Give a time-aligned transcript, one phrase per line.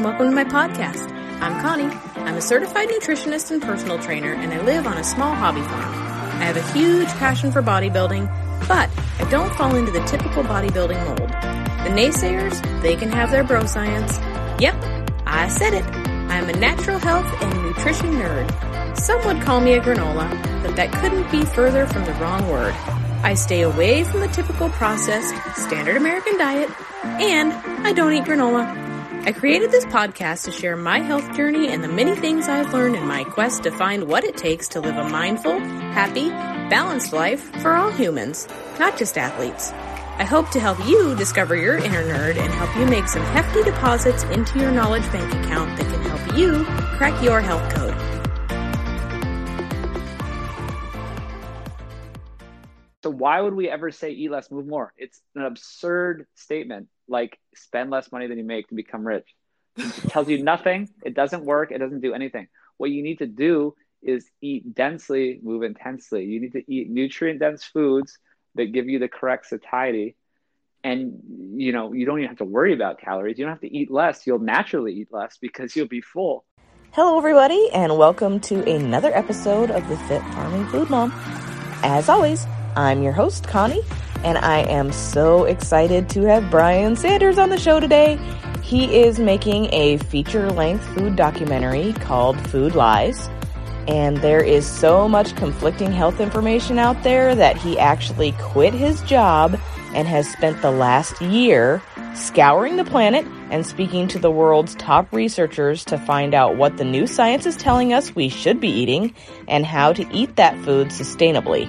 [0.00, 1.12] and welcome to my podcast.
[1.42, 1.94] I'm Connie.
[2.24, 5.94] I'm a certified nutritionist and personal trainer, and I live on a small hobby farm.
[6.40, 8.26] I have a huge passion for bodybuilding,
[8.66, 8.88] but
[9.18, 11.18] I don't fall into the typical bodybuilding mold.
[11.18, 14.16] The naysayers, they can have their bro science.
[14.58, 14.74] Yep,
[15.26, 15.84] I said it.
[15.84, 18.96] I'm a natural health and nutrition nerd.
[18.96, 20.30] Some would call me a granola,
[20.62, 22.72] but that couldn't be further from the wrong word.
[23.22, 26.70] I stay away from the typical processed, standard American diet,
[27.04, 27.52] and
[27.86, 28.79] I don't eat granola.
[29.22, 32.96] I created this podcast to share my health journey and the many things I've learned
[32.96, 37.42] in my quest to find what it takes to live a mindful, happy, balanced life
[37.60, 39.72] for all humans, not just athletes.
[39.72, 43.62] I hope to help you discover your inner nerd and help you make some hefty
[43.62, 46.64] deposits into your knowledge bank account that can help you
[46.96, 48.20] crack your health code.
[53.02, 54.92] So why would we ever say eat less, move more?
[54.96, 56.88] It's an absurd statement.
[57.08, 59.26] Like spend less money than you make to become rich.
[59.76, 60.88] It tells you nothing.
[61.04, 61.72] It doesn't work.
[61.72, 62.48] It doesn't do anything.
[62.76, 66.24] What you need to do is eat densely, move intensely.
[66.24, 68.18] You need to eat nutrient dense foods
[68.54, 70.16] that give you the correct satiety.
[70.82, 71.20] And
[71.54, 73.38] you know, you don't even have to worry about calories.
[73.38, 74.26] You don't have to eat less.
[74.26, 76.44] You'll naturally eat less because you'll be full.
[76.92, 81.12] Hello everybody and welcome to another episode of the Fit Farming Food Mom.
[81.82, 83.82] As always, I'm your host, Connie,
[84.24, 88.18] and I am so excited to have Brian Sanders on the show today.
[88.62, 93.28] He is making a feature length food documentary called Food Lies.
[93.88, 99.00] And there is so much conflicting health information out there that he actually quit his
[99.02, 99.58] job
[99.94, 101.82] and has spent the last year
[102.14, 106.84] scouring the planet and speaking to the world's top researchers to find out what the
[106.84, 109.14] new science is telling us we should be eating
[109.48, 111.68] and how to eat that food sustainably.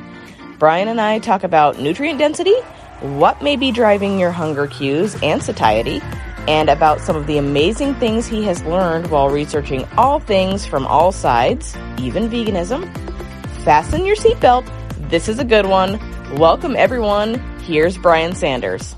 [0.61, 2.53] Brian and I talk about nutrient density,
[2.99, 6.03] what may be driving your hunger cues and satiety,
[6.47, 10.85] and about some of the amazing things he has learned while researching all things from
[10.85, 12.85] all sides, even veganism.
[13.63, 14.63] Fasten your seatbelt.
[15.09, 15.99] This is a good one.
[16.37, 17.39] Welcome, everyone.
[17.61, 18.95] Here's Brian Sanders.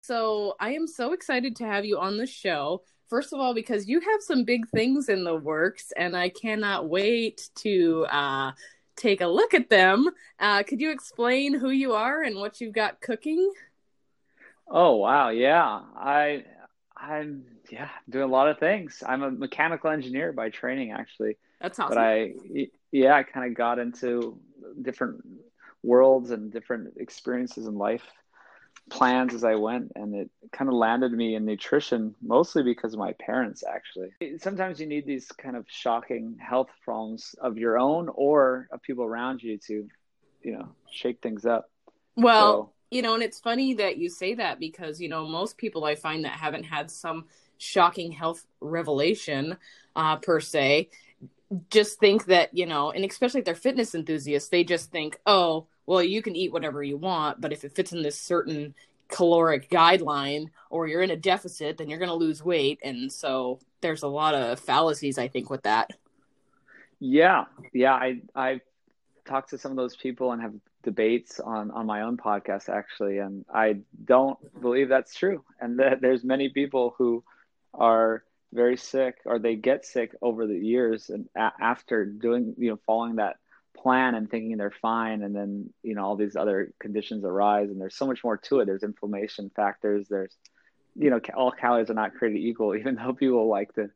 [0.00, 2.82] So, I am so excited to have you on the show.
[3.10, 6.88] First of all, because you have some big things in the works, and I cannot
[6.88, 8.52] wait to uh,
[8.94, 10.08] take a look at them.
[10.38, 13.52] Uh, could you explain who you are and what you've got cooking?
[14.68, 15.80] Oh wow, yeah.
[15.96, 16.44] I
[16.96, 19.02] I'm yeah doing a lot of things.
[19.04, 21.36] I'm a mechanical engineer by training, actually.
[21.60, 21.96] That's awesome.
[21.96, 22.34] But I
[22.92, 24.38] yeah I kind of got into
[24.80, 25.24] different
[25.82, 28.04] worlds and different experiences in life
[28.90, 32.98] plans as I went, and it kind of landed me in nutrition mostly because of
[32.98, 33.64] my parents.
[33.66, 38.82] Actually, sometimes you need these kind of shocking health problems of your own or of
[38.82, 39.88] people around you to,
[40.42, 41.70] you know, shake things up.
[42.16, 45.56] Well, so, you know, and it's funny that you say that because you know most
[45.56, 49.56] people I find that haven't had some shocking health revelation
[49.96, 50.88] uh, per se
[51.68, 55.66] just think that you know and especially if they're fitness enthusiasts they just think oh
[55.90, 58.76] well, you can eat whatever you want, but if it fits in this certain
[59.08, 62.78] caloric guideline or you're in a deficit, then you're going to lose weight.
[62.84, 65.90] And so there's a lot of fallacies, I think, with that.
[67.00, 67.46] Yeah.
[67.72, 67.94] Yeah.
[67.94, 68.60] I, I've
[69.26, 73.18] talked to some of those people and have debates on, on my own podcast, actually.
[73.18, 75.42] And I don't believe that's true.
[75.60, 77.24] And that there's many people who
[77.74, 82.70] are very sick or they get sick over the years and a- after doing, you
[82.70, 83.38] know, following that
[83.76, 87.80] plan and thinking they're fine and then you know all these other conditions arise and
[87.80, 88.66] there's so much more to it.
[88.66, 90.06] There's inflammation factors.
[90.08, 90.36] There's
[90.96, 93.90] you know all calories are not created equal even though people like to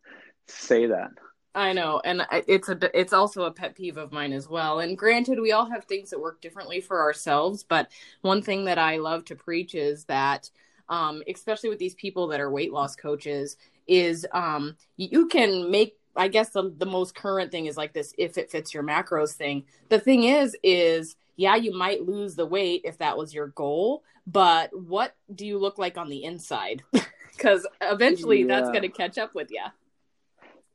[0.46, 1.10] say that.
[1.56, 4.80] I know, and it's a it's also a pet peeve of mine as well.
[4.80, 7.92] And granted, we all have things that work differently for ourselves, but
[8.22, 10.50] one thing that I love to preach is that,
[10.88, 15.96] um, especially with these people that are weight loss coaches, is um, you can make
[16.16, 19.32] I guess the, the most current thing is like this if it fits your macros
[19.32, 19.64] thing.
[19.88, 24.04] The thing is, is yeah, you might lose the weight if that was your goal,
[24.26, 26.82] but what do you look like on the inside?
[27.36, 28.46] Because eventually yeah.
[28.46, 29.64] that's going to catch up with you.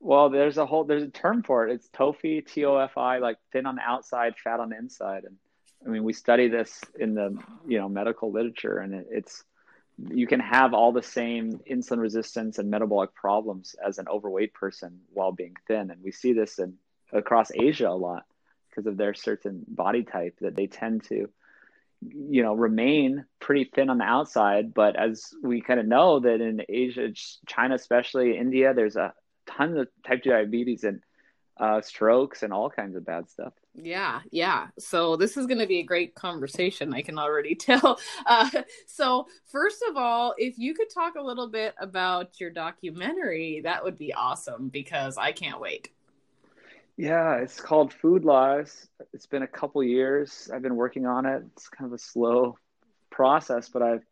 [0.01, 1.73] Well, there's a whole there's a term for it.
[1.73, 5.23] It's TOFI, T O F I, like thin on the outside, fat on the inside.
[5.25, 5.37] And
[5.85, 7.37] I mean, we study this in the
[7.67, 9.43] you know medical literature, and it, it's
[10.07, 14.99] you can have all the same insulin resistance and metabolic problems as an overweight person
[15.13, 16.75] while being thin and we see this in
[17.11, 18.23] across asia a lot
[18.69, 21.29] because of their certain body type that they tend to
[22.01, 26.39] you know remain pretty thin on the outside but as we kind of know that
[26.39, 27.09] in asia
[27.47, 29.13] china especially india there's a
[29.47, 31.01] ton of type 2 diabetes and
[31.59, 33.53] uh, strokes and all kinds of bad stuff.
[33.81, 34.67] Yeah, yeah.
[34.77, 36.93] So this is going to be a great conversation.
[36.93, 37.99] I can already tell.
[38.25, 38.49] Uh,
[38.85, 43.83] so first of all, if you could talk a little bit about your documentary, that
[43.83, 45.89] would be awesome because I can't wait.
[46.97, 48.89] Yeah, it's called Food Lies.
[49.13, 50.49] It's been a couple years.
[50.53, 51.43] I've been working on it.
[51.53, 52.57] It's kind of a slow
[53.09, 54.03] process, but I've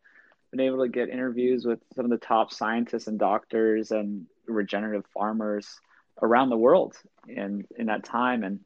[0.50, 5.04] been able to get interviews with some of the top scientists and doctors and regenerative
[5.12, 5.80] farmers
[6.22, 6.96] around the world
[7.28, 8.60] in in that time and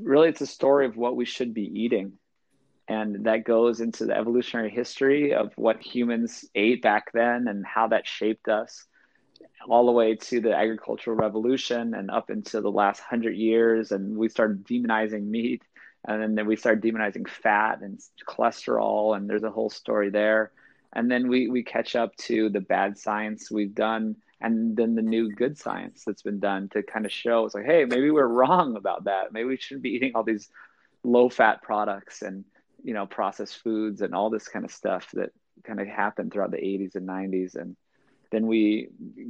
[0.00, 2.12] really it's a story of what we should be eating.
[2.88, 7.88] And that goes into the evolutionary history of what humans ate back then and how
[7.88, 8.86] that shaped us
[9.68, 13.90] all the way to the agricultural revolution and up into the last hundred years.
[13.90, 15.62] And we started demonizing meat
[16.06, 19.16] and then we started demonizing fat and cholesterol.
[19.16, 20.52] And there's a whole story there.
[20.92, 25.02] And then we we catch up to the bad science we've done and then the
[25.02, 28.26] new good science that's been done to kind of show it's like hey maybe we're
[28.26, 29.32] wrong about that.
[29.32, 30.48] Maybe we shouldn't be eating all these
[31.04, 32.44] low fat products and
[32.82, 35.30] you know processed foods and all this kind of stuff that
[35.64, 37.76] kind of happened throughout the 80s and 90s and
[38.30, 38.88] then we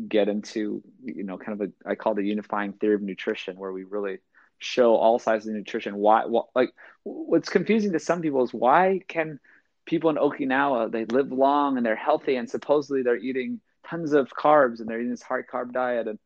[0.09, 3.73] get into you know kind of a i call the unifying theory of nutrition where
[3.73, 4.19] we really
[4.59, 5.97] show all sides of nutrition.
[5.97, 6.73] Why, why like
[7.05, 9.39] what's confusing to some people is why can
[9.85, 14.31] people in okinawa they live long and they're healthy and supposedly they're eating tons of
[14.31, 16.09] carbs and they're eating this high carb diet.
[16.09, 16.19] And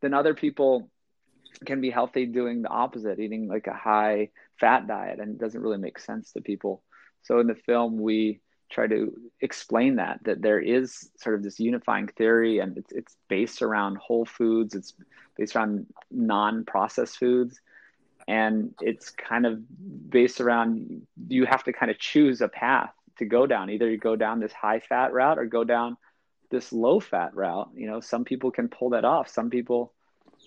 [0.00, 0.90] then other people
[1.64, 5.20] can be healthy doing the opposite eating like a high fat diet.
[5.20, 6.82] And it doesn't really make sense to people.
[7.22, 8.40] So in the film we
[8.70, 13.16] try to explain that that there is sort of this unifying theory and it's, it's
[13.28, 14.74] based around whole foods.
[14.74, 14.94] It's
[15.36, 17.60] based around non-processed foods.
[18.26, 19.60] And it's kind of
[20.10, 23.70] based around you have to kind of choose a path to go down.
[23.70, 25.96] Either you go down this high fat route or go down
[26.54, 29.28] this low fat route you know some people can pull that off.
[29.28, 29.92] Some people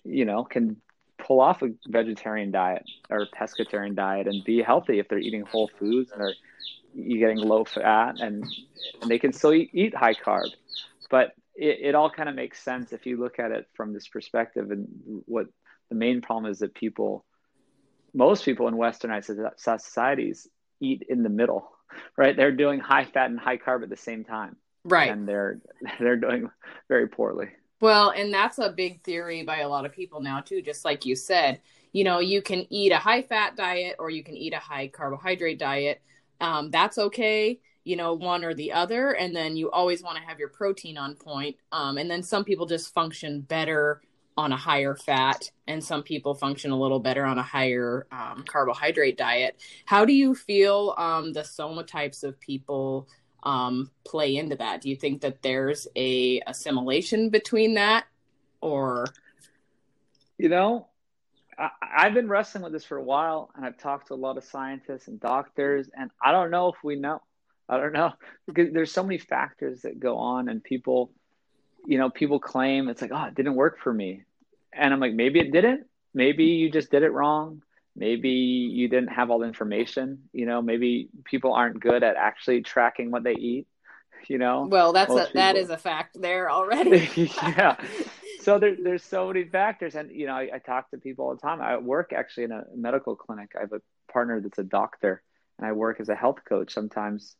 [0.03, 0.77] you know can
[1.17, 5.69] pull off a vegetarian diet or pescatarian diet and be healthy if they're eating whole
[5.79, 8.45] foods and they're getting low fat and,
[9.01, 10.49] and they can still eat, eat high carb.
[11.09, 14.07] But it, it all kind of makes sense if you look at it from this
[14.07, 14.87] perspective and
[15.25, 15.47] what
[15.89, 17.25] the main problem is that people
[18.13, 20.47] most people in westernized societies
[20.79, 21.71] eat in the middle
[22.17, 22.35] right?
[22.35, 24.57] They're doing high fat and high carb at the same time
[24.87, 25.11] right.
[25.11, 25.59] and they're
[25.99, 26.49] they're doing
[26.87, 27.49] very poorly.
[27.79, 31.05] Well and that's a big theory by a lot of people now too just like
[31.05, 31.61] you said.
[31.93, 34.87] You know you can eat a high fat diet or you can eat a high
[34.87, 36.01] carbohydrate diet.
[36.39, 40.23] Um, that's okay you know one or the other and then you always want to
[40.23, 41.55] have your protein on point.
[41.71, 44.01] Um, and then some people just function better
[44.37, 48.43] on a higher fat and some people function a little better on a higher um,
[48.47, 49.59] carbohydrate diet.
[49.85, 53.07] How do you feel um, the soma types of people
[53.43, 54.81] um, play into that?
[54.81, 58.05] Do you think that there's a assimilation between that,
[58.61, 59.05] or
[60.37, 60.87] you know,
[61.57, 64.37] I, I've been wrestling with this for a while, and I've talked to a lot
[64.37, 67.21] of scientists and doctors, and I don't know if we know.
[67.69, 68.13] I don't know
[68.45, 71.11] because there's so many factors that go on, and people,
[71.85, 74.23] you know, people claim it's like, oh, it didn't work for me,
[74.73, 75.85] and I'm like, maybe it didn't.
[76.13, 77.61] Maybe you just did it wrong
[77.97, 82.61] maybe you didn't have all the information you know maybe people aren't good at actually
[82.61, 83.67] tracking what they eat
[84.27, 84.67] you know?
[84.69, 85.41] Well that's Most a, people.
[85.41, 87.09] that is a fact there already.
[87.41, 87.77] Yeah.
[88.39, 89.95] So there, there's so many factors.
[89.95, 91.59] And you know I, I, talk to people all the time.
[91.59, 93.51] I work actually in a medical clinic.
[93.57, 95.21] I have a partner that's a doctor
[95.57, 97.35] and i work as a health coach sometimes.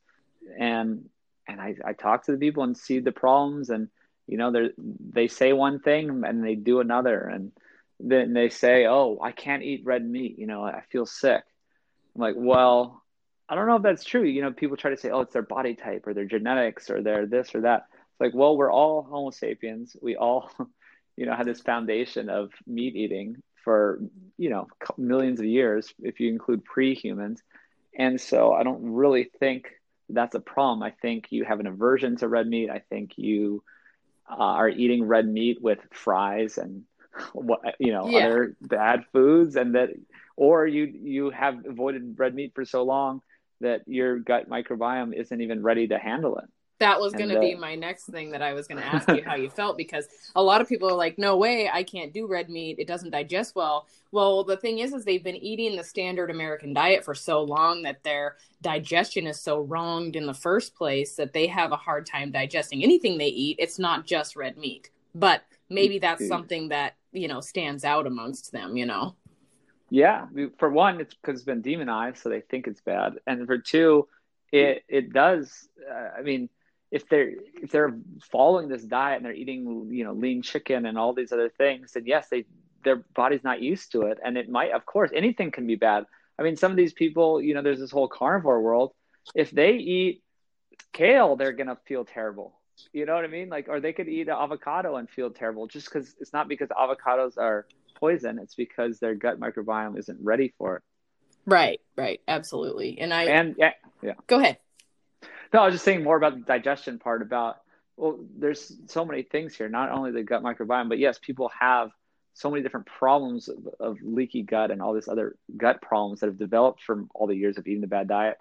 [0.60, 1.06] And
[1.48, 3.88] and i, I talk to the people and see the problems and
[4.26, 4.72] you know they
[5.14, 7.20] they say one thing and they do another.
[7.22, 7.54] And
[8.00, 10.38] then they say, "Oh, I can't eat red meat.
[10.38, 11.44] You know, I feel sick."
[12.16, 13.04] I'm like, "Well,
[13.50, 14.24] I don't know if that's true.
[14.24, 17.01] You know, people try to say, "Oh, it's their body type or their genetics or
[17.01, 19.96] their this or that." It's like, well, we're all Homo sapiens.
[20.01, 20.50] We all,
[21.18, 24.00] you know, had this foundation of meat eating for
[24.38, 27.42] you know millions of years, if you include pre-humans.
[27.98, 29.72] And so, I don't really think
[30.10, 30.84] that's a problem.
[30.84, 32.70] I think you have an aversion to red meat.
[32.70, 33.63] I think you
[34.30, 36.84] uh, are eating red meat with fries and
[37.34, 38.28] what you know yeah.
[38.28, 39.90] other bad foods and that
[40.36, 43.22] or you you have avoided red meat for so long
[43.62, 46.46] that your gut microbiome isn't even ready to handle it
[46.80, 49.10] that was going to uh, be my next thing that I was going to ask
[49.10, 52.14] you how you felt because a lot of people are like, no way, I can't
[52.14, 52.78] do red meat.
[52.78, 53.88] It doesn't digest well.
[54.12, 57.82] Well, the thing is, is they've been eating the standard American diet for so long
[57.84, 62.06] that their digestion is so wronged in the first place that they have a hard
[62.06, 63.58] time digesting anything they eat.
[63.60, 68.52] It's not just red meat, but maybe that's something that you know stands out amongst
[68.52, 69.16] them you know
[69.90, 70.26] yeah
[70.58, 74.08] for one it's because it's been demonized so they think it's bad and for two
[74.52, 76.50] it it does uh, i mean
[76.92, 77.98] if they're if they're
[78.32, 81.94] following this diet and they're eating you know lean chicken and all these other things
[81.94, 82.46] then yes they
[82.88, 86.06] their body's not used to it, and it might, of course, anything can be bad.
[86.40, 88.94] I mean, some of these people, you know, there's this whole carnivore world.
[89.36, 90.24] If they eat
[90.94, 92.57] kale, they're gonna feel terrible.
[92.93, 93.50] You know what I mean?
[93.50, 96.69] Like, or they could eat an avocado and feel terrible just because it's not because
[96.69, 97.65] avocados are
[97.96, 98.39] poison.
[98.39, 100.84] It's because their gut microbiome isn't ready for it.
[101.46, 103.00] Right, right, absolutely.
[103.00, 104.13] And I and yeah, yeah.
[104.27, 104.57] Go ahead.
[105.53, 107.22] No, I was just saying more about the digestion part.
[107.22, 107.57] About
[107.96, 109.69] well, there's so many things here.
[109.69, 111.91] Not only the gut microbiome, but yes, people have
[112.34, 116.27] so many different problems of, of leaky gut and all this other gut problems that
[116.27, 118.38] have developed from all the years of eating the bad diet,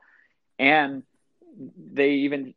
[0.59, 1.05] and
[1.93, 2.55] they even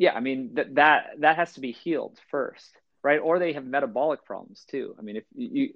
[0.00, 2.70] yeah, I mean that that that has to be healed first,
[3.04, 3.18] right?
[3.18, 4.94] Or they have metabolic problems too.
[4.98, 5.74] I mean, if you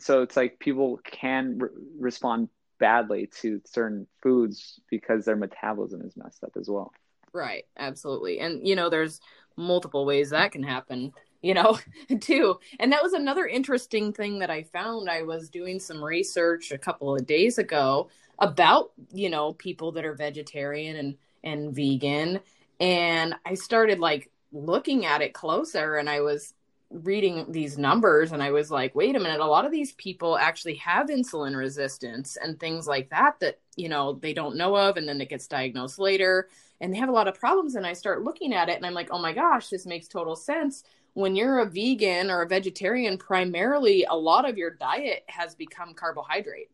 [0.00, 1.68] so it's like people can re-
[2.00, 2.48] respond
[2.80, 6.90] badly to certain foods because their metabolism is messed up as well.
[7.32, 8.40] Right, absolutely.
[8.40, 9.20] And you know, there's
[9.56, 11.78] multiple ways that can happen, you know,
[12.20, 12.58] too.
[12.80, 15.08] And that was another interesting thing that I found.
[15.08, 20.04] I was doing some research a couple of days ago about, you know, people that
[20.04, 22.40] are vegetarian and and vegan
[22.80, 26.54] and I started like looking at it closer and I was
[26.90, 30.38] reading these numbers and I was like, wait a minute, a lot of these people
[30.38, 34.96] actually have insulin resistance and things like that that, you know, they don't know of
[34.96, 36.48] and then it gets diagnosed later
[36.80, 38.94] and they have a lot of problems and I start looking at it and I'm
[38.94, 43.18] like, "Oh my gosh, this makes total sense." When you're a vegan or a vegetarian,
[43.18, 46.70] primarily a lot of your diet has become carbohydrate.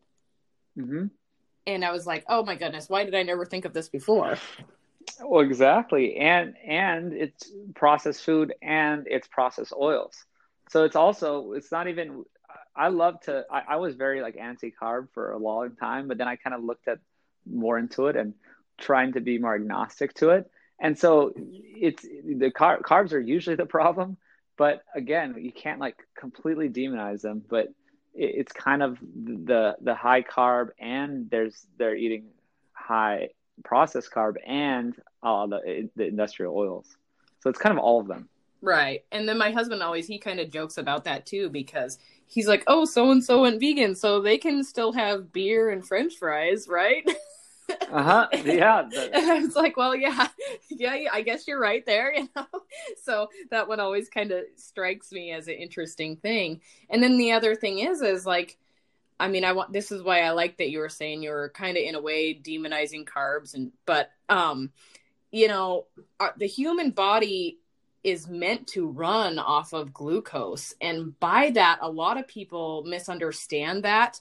[0.77, 1.07] Mm-hmm.
[1.67, 4.37] And I was like, "Oh my goodness, why did I never think of this before?"
[5.21, 10.25] Well, exactly, and and it's processed food and it's processed oils.
[10.69, 12.25] So it's also it's not even.
[12.75, 13.45] I love to.
[13.51, 16.53] I, I was very like anti carb for a long time, but then I kind
[16.53, 16.99] of looked at
[17.49, 18.33] more into it and
[18.77, 20.49] trying to be more agnostic to it.
[20.79, 24.17] And so it's the car, carbs are usually the problem,
[24.57, 27.43] but again, you can't like completely demonize them.
[27.47, 27.67] But
[28.13, 32.25] it, it's kind of the the high carb and there's they're eating
[32.73, 33.29] high
[33.63, 36.97] processed carb and uh, the, the industrial oils.
[37.41, 38.29] So it's kind of all of them.
[38.61, 39.03] Right.
[39.11, 42.63] And then my husband always, he kind of jokes about that too because he's like,
[42.67, 46.67] oh, so and so went vegan, so they can still have beer and french fries,
[46.67, 47.07] right?
[47.91, 48.27] uh huh.
[48.43, 48.87] Yeah.
[48.89, 49.15] The...
[49.15, 50.27] and I was like, well, yeah,
[50.69, 52.47] yeah, I guess you're right there, you know.
[53.03, 56.61] So that one always kind of strikes me as an interesting thing.
[56.89, 58.57] And then the other thing is, is like,
[59.19, 61.51] I mean, I want this is why I like that you were saying you were
[61.55, 64.71] kind of in a way demonizing carbs, and but um,
[65.31, 65.85] you know,
[66.19, 67.59] our, the human body
[68.03, 73.83] is meant to run off of glucose, and by that, a lot of people misunderstand
[73.83, 74.19] that,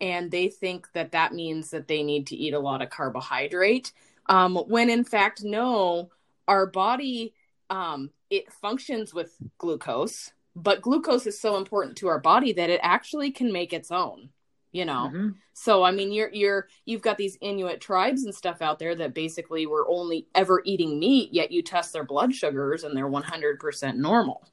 [0.00, 3.92] and they think that that means that they need to eat a lot of carbohydrate,
[4.26, 6.10] um, when in fact, no,
[6.46, 7.34] our body
[7.68, 12.80] um, it functions with glucose but glucose is so important to our body that it
[12.82, 14.30] actually can make its own
[14.76, 15.10] you know?
[15.12, 15.28] Mm-hmm.
[15.52, 19.14] so i mean you're you're you've got these inuit tribes and stuff out there that
[19.14, 23.96] basically were only ever eating meat yet you test their blood sugars and they're 100%
[23.96, 24.46] normal.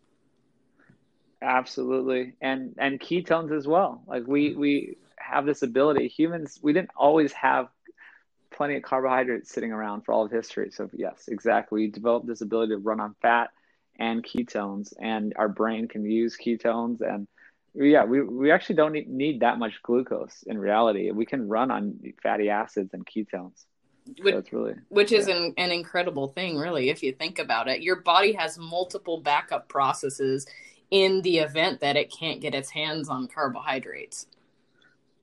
[1.44, 2.34] Absolutely.
[2.42, 4.02] And and ketones as well.
[4.08, 6.08] Like we we have this ability.
[6.08, 7.68] Humans we didn't always have
[8.52, 10.72] plenty of carbohydrates sitting around for all of history.
[10.72, 11.82] So yes exactly.
[11.82, 13.50] We developed this ability to run on fat
[14.00, 17.28] and ketones and our brain can use ketones and
[17.74, 21.12] yeah we, we actually don't need, need that much glucose in reality.
[21.12, 23.66] We can run on fatty acids and ketones.
[24.22, 25.20] Which, so really, which yeah.
[25.20, 27.82] is an, an incredible thing really if you think about it.
[27.82, 30.46] Your body has multiple backup processes
[30.92, 34.28] in the event that it can't get its hands on carbohydrates.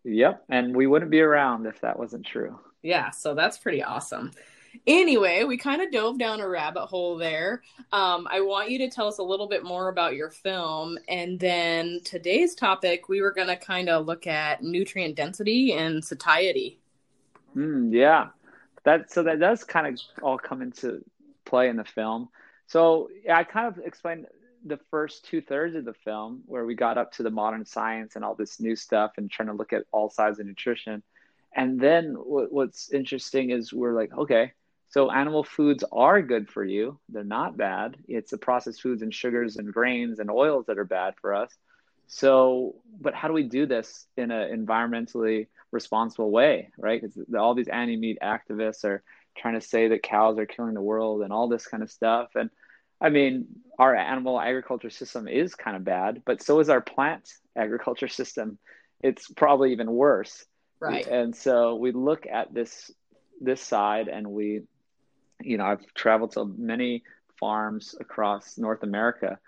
[0.05, 2.59] Yep and we wouldn't be around if that wasn't true.
[2.83, 4.33] Yeah so that's pretty awesome
[4.87, 7.63] Anyway, we kind of dove down a rabbit hole there.
[7.93, 10.99] Um, I want you to tell us a little bit more about your film.
[11.09, 16.05] And then today's topic, we were going to kind of look at nutrient density and
[16.05, 16.79] satiety.
[17.57, 18.29] Mm, yeah.
[18.85, 21.05] That, so that does kind of all come into
[21.45, 22.29] play in the film.
[22.67, 24.27] So yeah, I kind of explained
[24.65, 28.17] the first two thirds of the film where we got up to the modern science
[28.17, 31.03] and all this new stuff and trying to look at all sides of nutrition.
[31.53, 34.53] And then what, what's interesting is we're like, okay,
[34.91, 36.99] so animal foods are good for you.
[37.09, 37.97] They're not bad.
[38.09, 41.53] It's the processed foods and sugars and grains and oils that are bad for us.
[42.09, 47.01] So, but how do we do this in an environmentally responsible way, right?
[47.01, 49.05] Because all these anti-meat activists are
[49.39, 52.31] trying to say that cows are killing the world and all this kind of stuff.
[52.35, 52.51] And
[53.01, 53.47] I mean,
[53.79, 58.59] our animal agriculture system is kind of bad, but so is our plant agriculture system.
[59.01, 60.45] It's probably even worse.
[60.81, 61.07] Right.
[61.07, 62.91] And so we look at this
[63.41, 64.63] this side and we
[65.43, 67.03] you know, I've traveled to many
[67.39, 69.39] farms across North America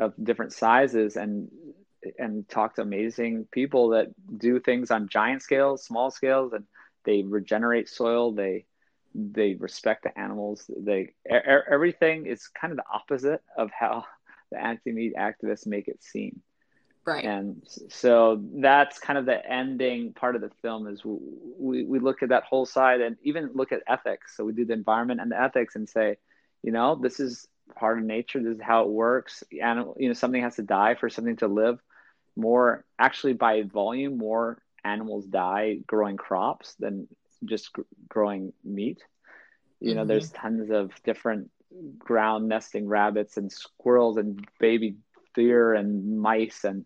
[0.00, 1.48] of different sizes, and
[2.18, 6.64] and talk to amazing people that do things on giant scales, small scales, and
[7.04, 8.32] they regenerate soil.
[8.32, 8.66] They
[9.14, 10.70] they respect the animals.
[10.76, 14.04] They everything is kind of the opposite of how
[14.52, 16.42] the anti-meat activists make it seem.
[17.08, 17.24] Right.
[17.24, 22.22] And so that's kind of the ending part of the film is we, we look
[22.22, 24.36] at that whole side and even look at ethics.
[24.36, 26.18] So we do the environment and the ethics and say,
[26.62, 28.42] you know, this is part of nature.
[28.42, 29.42] This is how it works.
[29.58, 31.80] And, you know, something has to die for something to live.
[32.36, 37.08] More actually by volume, more animals die growing crops than
[37.46, 37.70] just
[38.10, 39.02] growing meat.
[39.80, 40.08] You know, mm-hmm.
[40.08, 41.50] there's tons of different
[41.98, 44.96] ground nesting rabbits and squirrels and baby
[45.34, 46.84] deer and mice and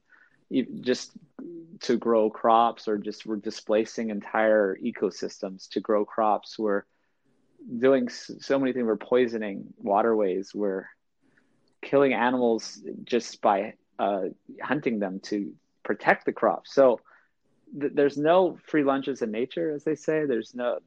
[0.80, 1.12] just
[1.82, 6.58] to grow crops or just we're displacing entire ecosystems to grow crops.
[6.58, 6.84] We're
[7.78, 8.86] doing so many things.
[8.86, 10.54] We're poisoning waterways.
[10.54, 10.86] We're
[11.82, 14.24] killing animals just by uh,
[14.62, 16.74] hunting them to protect the crops.
[16.74, 17.00] So
[17.78, 20.24] th- there's no free lunches in nature as they say.
[20.24, 20.78] There's no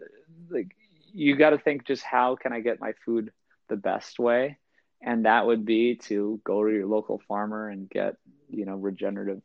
[0.49, 0.75] like
[1.13, 3.31] you got to think just how can i get my food
[3.67, 4.57] the best way?
[5.01, 8.15] And that would be to go to your local farmer and get
[8.49, 9.41] you know regenerative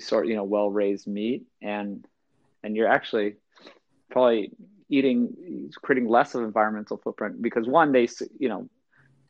[0.00, 2.06] sort you know well raised meat and
[2.62, 3.36] and you're actually
[4.10, 4.52] probably
[4.88, 8.08] eating creating less of environmental footprint because one they
[8.38, 8.68] you know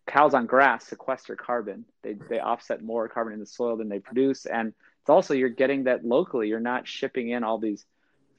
[0.07, 1.85] cows on grass sequester carbon.
[2.03, 5.49] They they offset more carbon in the soil than they produce and it's also you're
[5.49, 6.49] getting that locally.
[6.49, 7.85] You're not shipping in all these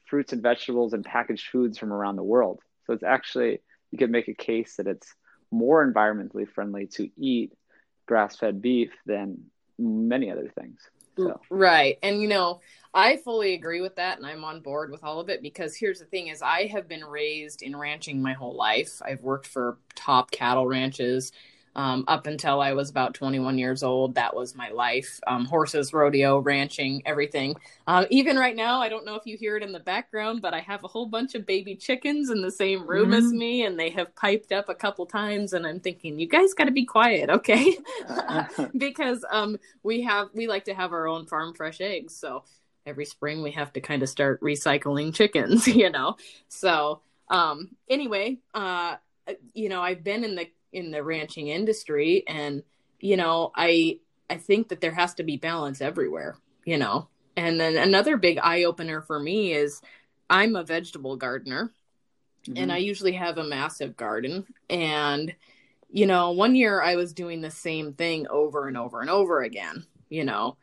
[0.06, 2.60] fruits and vegetables and packaged foods from around the world.
[2.86, 5.14] So it's actually you could make a case that it's
[5.50, 7.52] more environmentally friendly to eat
[8.06, 9.44] grass-fed beef than
[9.78, 10.80] many other things
[11.16, 11.40] so.
[11.50, 11.98] Right.
[12.02, 12.60] And you know,
[12.92, 15.98] I fully agree with that and I'm on board with all of it because here's
[15.98, 19.00] the thing is I have been raised in ranching my whole life.
[19.04, 21.32] I've worked for top cattle ranches
[21.76, 24.14] um, up until I was about 21 years old.
[24.14, 27.56] That was my life um, horses, rodeo, ranching, everything.
[27.86, 30.54] Um, even right now, I don't know if you hear it in the background, but
[30.54, 33.26] I have a whole bunch of baby chickens in the same room mm-hmm.
[33.26, 35.52] as me, and they have piped up a couple times.
[35.52, 37.76] And I'm thinking, you guys got to be quiet, okay?
[38.76, 42.14] because um, we have, we like to have our own farm fresh eggs.
[42.14, 42.44] So
[42.86, 46.16] every spring we have to kind of start recycling chickens, you know?
[46.48, 48.96] So, um, anyway, uh,
[49.54, 52.24] you know, I've been in the in the ranching industry.
[52.26, 52.62] And
[53.04, 53.98] you know i
[54.30, 57.08] i think that there has to be balance everywhere you know?
[57.36, 59.82] And then another big eye opener for me is
[60.30, 61.70] i'm a vegetable gardener
[62.46, 62.56] mm-hmm.
[62.56, 64.46] and i usually have a massive garden.
[64.70, 65.34] And
[65.90, 69.42] you know one year i was doing the same thing over and over and over
[69.42, 70.56] again you know?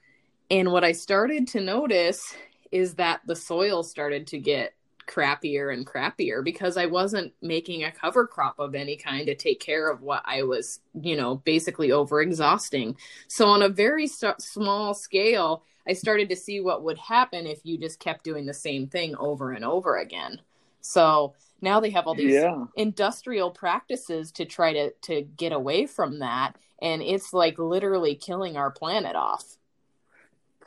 [0.50, 2.34] And what i started to notice
[2.72, 4.74] is that the soil started to get
[5.12, 9.60] crappier and crappier because I wasn't making a cover crop of any kind to take
[9.60, 12.96] care of what I was, you know, basically over exhausting.
[13.28, 17.60] So, on a very st- small scale, I started to see what would happen if
[17.64, 20.40] you just kept doing the same thing over and over again.
[20.80, 22.66] So, now they have all these yeah.
[22.76, 28.58] industrial practices to try to to get away from that and it's like literally killing
[28.58, 29.58] our planet off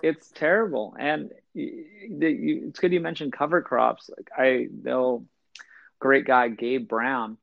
[0.05, 4.11] it's terrible and it's good you mentioned cover crops.
[4.15, 5.27] Like I know
[5.99, 7.39] great guy Gabe Brown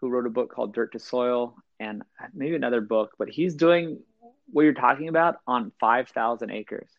[0.00, 2.02] who wrote a book called Dirt to Soil and
[2.34, 4.00] maybe another book, but he's doing
[4.50, 6.90] what you're talking about on 5,000 acres.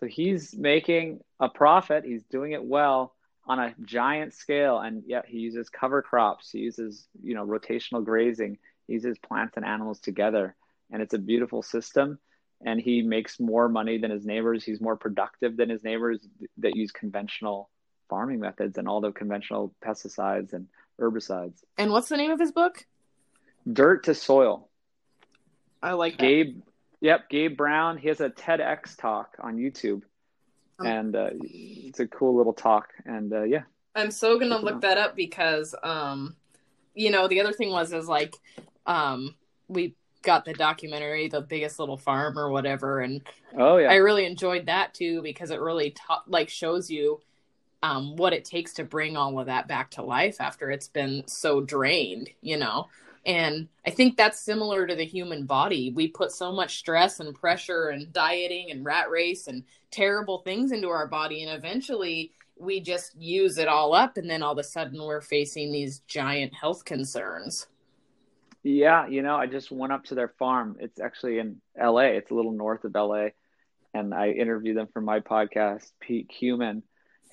[0.00, 2.04] So he's making a profit.
[2.04, 3.14] He's doing it well
[3.46, 4.78] on a giant scale.
[4.78, 6.50] And yeah, he uses cover crops.
[6.50, 8.58] He uses, you know, rotational grazing.
[8.86, 10.56] He uses plants and animals together.
[10.90, 12.18] And it's a beautiful system
[12.64, 14.64] and he makes more money than his neighbors.
[14.64, 16.26] He's more productive than his neighbors
[16.58, 17.70] that use conventional
[18.08, 20.68] farming methods and all the conventional pesticides and
[21.00, 21.58] herbicides.
[21.76, 22.86] And what's the name of his book?
[23.70, 24.68] Dirt to Soil.
[25.82, 26.56] I like Gabe.
[26.56, 26.62] That.
[27.00, 27.98] Yep, Gabe Brown.
[27.98, 30.02] He has a TEDx talk on YouTube,
[30.78, 32.88] um, and uh, it's a cool little talk.
[33.04, 33.62] And uh, yeah,
[33.94, 36.36] I'm so gonna look that up because, um,
[36.94, 38.34] you know, the other thing was is like,
[38.86, 39.34] um,
[39.68, 39.94] we
[40.26, 43.22] got the documentary the biggest little farm or whatever and
[43.56, 43.90] oh yeah.
[43.90, 47.20] I really enjoyed that too because it really ta- like shows you
[47.82, 51.22] um, what it takes to bring all of that back to life after it's been
[51.26, 52.88] so drained you know?
[53.24, 55.92] And i think that's similar to the human body.
[55.94, 60.72] We put so much stress and pressure and dieting and rat race and terrible things
[60.72, 64.58] into our body and eventually we just use it all up and then all of
[64.58, 67.66] a sudden we're facing these giant health concerns
[68.66, 70.76] yeah, you know, I just went up to their farm.
[70.80, 72.16] It's actually in LA.
[72.18, 73.28] It's a little north of LA.
[73.94, 76.82] And I interviewed them for my podcast, Peak Human.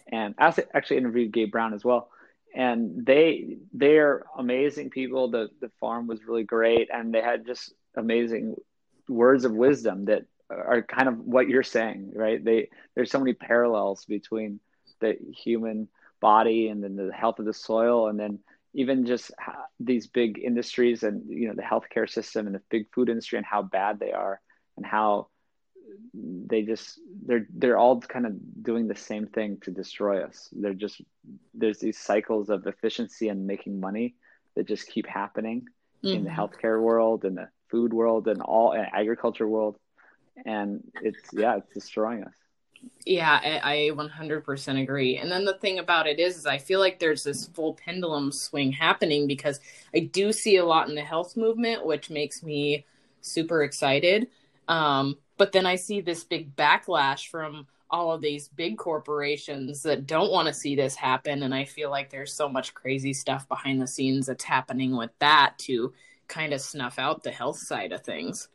[0.08, 2.10] And I actually interviewed Gabe Brown as well.
[2.56, 5.32] And they they're amazing people.
[5.32, 8.56] The the farm was really great and they had just amazing
[9.10, 12.44] words of wisdom that are kind of what you're saying, right?
[12.44, 14.60] They there's so many parallels between
[15.00, 15.88] the human
[16.22, 18.40] body and then the health of the soil, and then
[18.74, 19.32] even just
[19.80, 23.46] these big industries and you know the healthcare system and the big food industry and
[23.46, 24.42] how bad they are
[24.78, 25.28] and how
[26.14, 28.34] they just they're they're all kind of
[28.64, 30.50] doing the same thing to destroy us.
[30.52, 31.02] They're just
[31.54, 34.16] there's these cycles of efficiency and making money
[34.56, 35.66] that just keep happening
[36.04, 36.16] mm-hmm.
[36.16, 36.40] in the mm-hmm.
[36.40, 39.78] healthcare world and the food world and all and agriculture world
[40.46, 42.34] and it's yeah it's destroying us
[43.06, 45.18] yeah I, I 100% agree.
[45.18, 48.32] And then the thing about it is, is i feel like there's this full pendulum
[48.32, 49.60] swing happening because
[49.96, 52.86] i do see a lot in the health movement which makes me
[53.22, 54.28] super excited.
[54.68, 60.08] Um, but then i see this big backlash from all of these big corporations that
[60.08, 61.44] don't want to see this happen.
[61.44, 65.12] And i feel like there's so much crazy stuff behind the scenes that's happening with
[65.20, 65.94] that to
[66.28, 68.48] kind of snuff out the health side of things.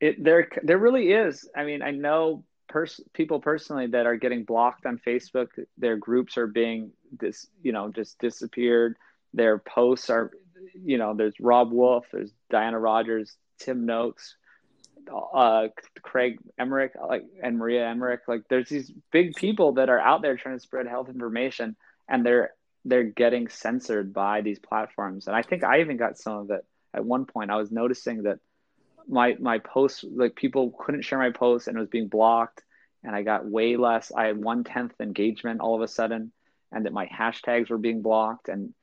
[0.00, 1.48] It there there really is.
[1.56, 6.36] I mean i know pers- people personally that are getting blocked on facebook their groups
[6.36, 8.96] are being this you know just disappeared
[9.34, 10.30] their posts are
[10.74, 14.36] you know there's Robb Wolf there's diana Rodgers tim noakes
[15.34, 15.68] uh,
[16.02, 18.20] Craig Emmerich, like and Maria Emmerich.
[18.28, 21.76] Like there's these big people that are out there trying to spread health information,
[22.08, 22.52] and they're
[22.84, 25.26] they're getting censored by these platforms.
[25.26, 27.50] And I think I even got some of it at one point.
[27.50, 28.38] I was noticing that
[29.08, 32.62] my my posts, like people couldn't share my posts, and it was being blocked.
[33.04, 34.12] And I got way less.
[34.12, 36.32] I had one tenth engagement all of a sudden,
[36.70, 38.48] and that my hashtags were being blocked.
[38.48, 38.74] And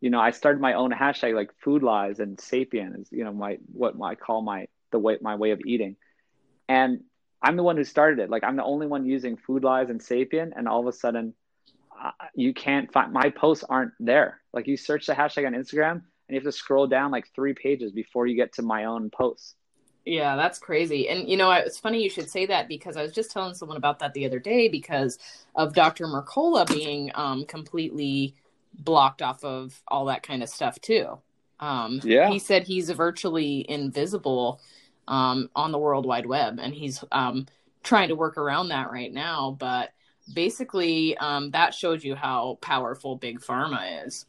[0.00, 3.32] you know, I started my own hashtag like food lies and sapien is you know
[3.32, 5.96] my what I call my the way my way of eating.
[6.68, 7.02] And
[7.42, 8.30] I'm the one who started it.
[8.30, 11.34] Like I'm the only one using Food Lies and Sapien, and all of a sudden,
[12.02, 14.40] uh, you can't find my posts aren't there.
[14.52, 17.54] Like you search the hashtag on Instagram, and you have to scroll down like three
[17.54, 19.54] pages before you get to my own posts.
[20.08, 21.08] Yeah, that's crazy.
[21.10, 23.76] And you know, it's funny you should say that because I was just telling someone
[23.76, 25.18] about that the other day because
[25.54, 26.06] of Dr.
[26.06, 28.34] Mercola being um, completely
[28.72, 31.18] blocked off of all that kind of stuff too.
[31.60, 34.62] Um, yeah, he said he's virtually invisible
[35.08, 37.44] um, on the World Wide Web, and he's um,
[37.82, 39.56] trying to work around that right now.
[39.58, 39.90] But
[40.32, 44.24] basically, um, that shows you how powerful Big Pharma is.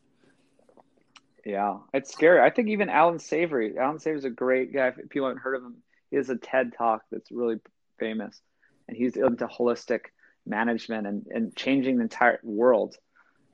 [1.50, 2.40] Yeah, it's scary.
[2.42, 3.76] I think even Allan Savory.
[3.76, 4.90] Allan Savory's a great guy.
[4.90, 5.78] If people haven't heard of him,
[6.12, 7.58] he has a TED talk that's really
[7.98, 8.40] famous,
[8.88, 10.02] and he's into holistic
[10.46, 12.96] management and, and changing the entire world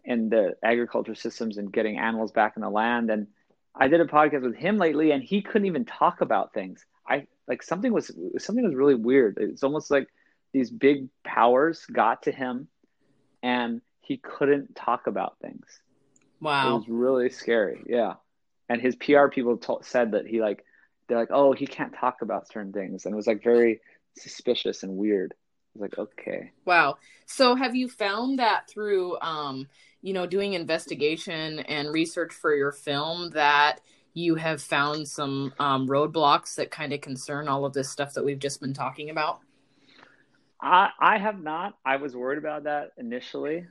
[0.05, 3.09] and the agriculture systems and getting animals back in the land.
[3.09, 3.27] And
[3.73, 6.85] I did a podcast with him lately, and he couldn't even talk about things.
[7.07, 9.37] I like something was something was really weird.
[9.39, 10.09] It's almost like
[10.51, 12.67] these big powers got to him,
[13.41, 15.79] and he couldn't talk about things.
[16.41, 17.83] Wow, it was really scary.
[17.87, 18.13] Yeah,
[18.69, 20.63] and his PR people t- said that he like
[21.07, 23.81] they're like, oh, he can't talk about certain things, and it was like very
[24.17, 25.33] suspicious and weird.
[25.33, 26.51] I was like, okay.
[26.63, 26.97] Wow.
[27.25, 29.67] So have you found that through um,
[30.05, 33.81] you know, doing investigation and research for your film that
[34.13, 38.23] you have found some um, roadblocks that kind of concern all of this stuff that
[38.23, 39.39] we've just been talking about?
[40.61, 41.79] I, I have not.
[41.83, 43.65] I was worried about that initially,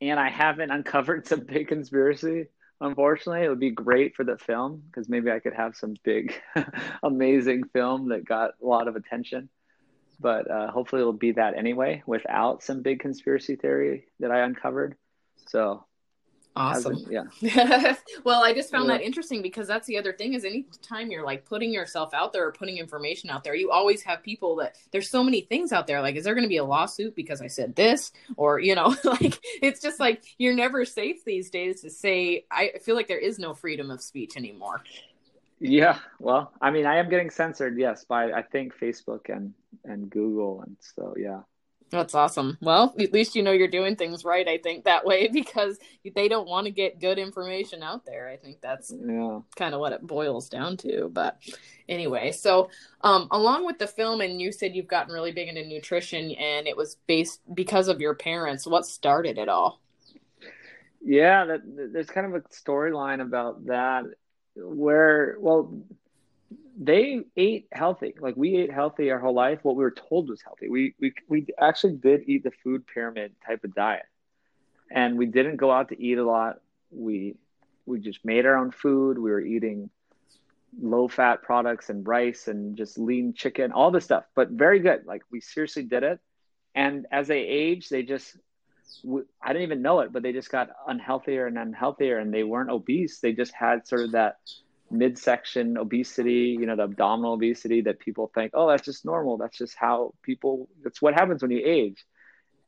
[0.00, 2.46] and I haven't uncovered some big conspiracy.
[2.80, 6.40] Unfortunately, it would be great for the film because maybe I could have some big,
[7.02, 9.48] amazing film that got a lot of attention.
[10.20, 14.96] But uh, hopefully, it'll be that anyway without some big conspiracy theory that I uncovered.
[15.48, 15.84] So
[16.58, 17.06] awesome.
[17.10, 17.94] yeah.
[18.24, 18.98] well, I just found yeah.
[18.98, 22.46] that interesting because that's the other thing is anytime you're like putting yourself out there
[22.46, 25.86] or putting information out there, you always have people that there's so many things out
[25.86, 26.00] there.
[26.00, 28.12] Like, is there going to be a lawsuit because I said this?
[28.36, 32.72] Or, you know, like it's just like you're never safe these days to say, I
[32.82, 34.82] feel like there is no freedom of speech anymore.
[35.60, 40.08] Yeah, well, I mean, I am getting censored, yes, by I think Facebook and and
[40.08, 41.40] Google, and so yeah,
[41.90, 42.58] that's awesome.
[42.60, 45.78] Well, at least you know you're doing things right, I think, that way because
[46.14, 48.28] they don't want to get good information out there.
[48.28, 49.40] I think that's yeah.
[49.56, 51.08] kind of what it boils down to.
[51.12, 51.38] But
[51.88, 52.70] anyway, so
[53.02, 56.66] um, along with the film, and you said you've gotten really big into nutrition and
[56.66, 58.66] it was based because of your parents.
[58.66, 59.80] What started it all?
[61.00, 64.04] Yeah, that, there's kind of a storyline about that
[64.56, 65.72] where, well,
[66.80, 68.14] they ate healthy.
[68.20, 69.58] Like we ate healthy our whole life.
[69.62, 70.68] What we were told was healthy.
[70.68, 74.06] We we we actually did eat the food pyramid type of diet,
[74.90, 76.60] and we didn't go out to eat a lot.
[76.90, 77.34] We
[77.84, 79.18] we just made our own food.
[79.18, 79.90] We were eating
[80.80, 84.24] low fat products and rice and just lean chicken, all this stuff.
[84.36, 85.04] But very good.
[85.04, 86.20] Like we seriously did it.
[86.76, 88.36] And as they aged, they just
[89.42, 92.70] I didn't even know it, but they just got unhealthier and unhealthier, and they weren't
[92.70, 93.18] obese.
[93.18, 94.36] They just had sort of that
[94.90, 99.36] midsection obesity, you know, the abdominal obesity that people think, oh, that's just normal.
[99.36, 102.04] That's just how people, that's what happens when you age.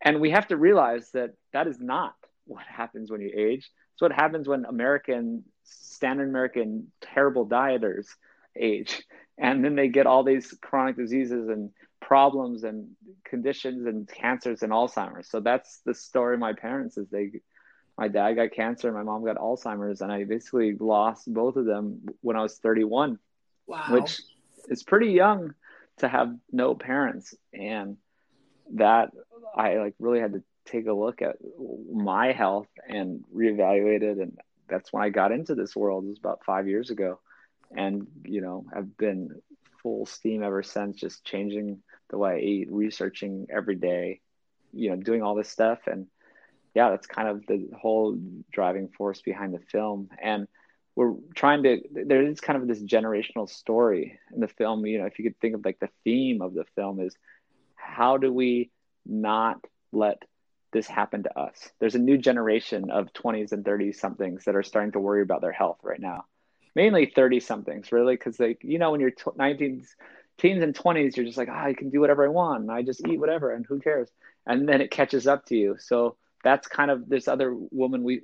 [0.03, 2.15] And we have to realize that that is not
[2.47, 3.71] what happens when you age.
[3.95, 8.07] It's what happens when American, standard American, terrible dieters
[8.57, 9.03] age.
[9.39, 12.89] And then they get all these chronic diseases and problems and
[13.25, 15.31] conditions and cancers and Alzheimer's.
[15.31, 17.41] So that's the story my parents is they
[17.99, 22.07] my dad got cancer my mom got Alzheimer's and I basically lost both of them
[22.21, 23.19] when I was 31.
[23.67, 23.87] Wow.
[23.91, 24.21] Which
[24.69, 25.55] is pretty young
[25.99, 27.97] to have no parents and
[28.75, 29.11] that
[29.55, 31.37] I like really had to take a look at
[31.93, 36.05] my health and reevaluate it and that's when I got into this world.
[36.05, 37.21] It was about 5 years ago
[37.77, 39.41] and you know, I've been
[39.83, 44.21] full steam ever since just changing the way I eat, researching every day,
[44.73, 46.07] you know, doing all this stuff and
[46.75, 48.19] yeah, that's kind of the whole
[48.53, 50.09] driving force behind the film.
[50.23, 50.47] And
[50.97, 54.85] we're trying to, there is kind of this generational story in the film.
[54.87, 57.17] You know, if you could think of like the theme of the film is
[57.75, 58.71] how do we
[59.07, 60.23] not let
[60.73, 61.71] this happen to us?
[61.81, 65.41] There's a new generation of 20s and 30s somethings that are starting to worry about
[65.41, 66.25] their health right now.
[66.77, 69.87] Mainly 30 somethings, really, because like, you know, when you're 19s,
[70.39, 72.71] teens and 20s, you're just like, oh, I can do whatever I want.
[72.71, 74.09] I just eat whatever, and who cares?
[74.47, 75.77] And then it catches up to you.
[75.79, 78.23] So, that's kind of this other woman we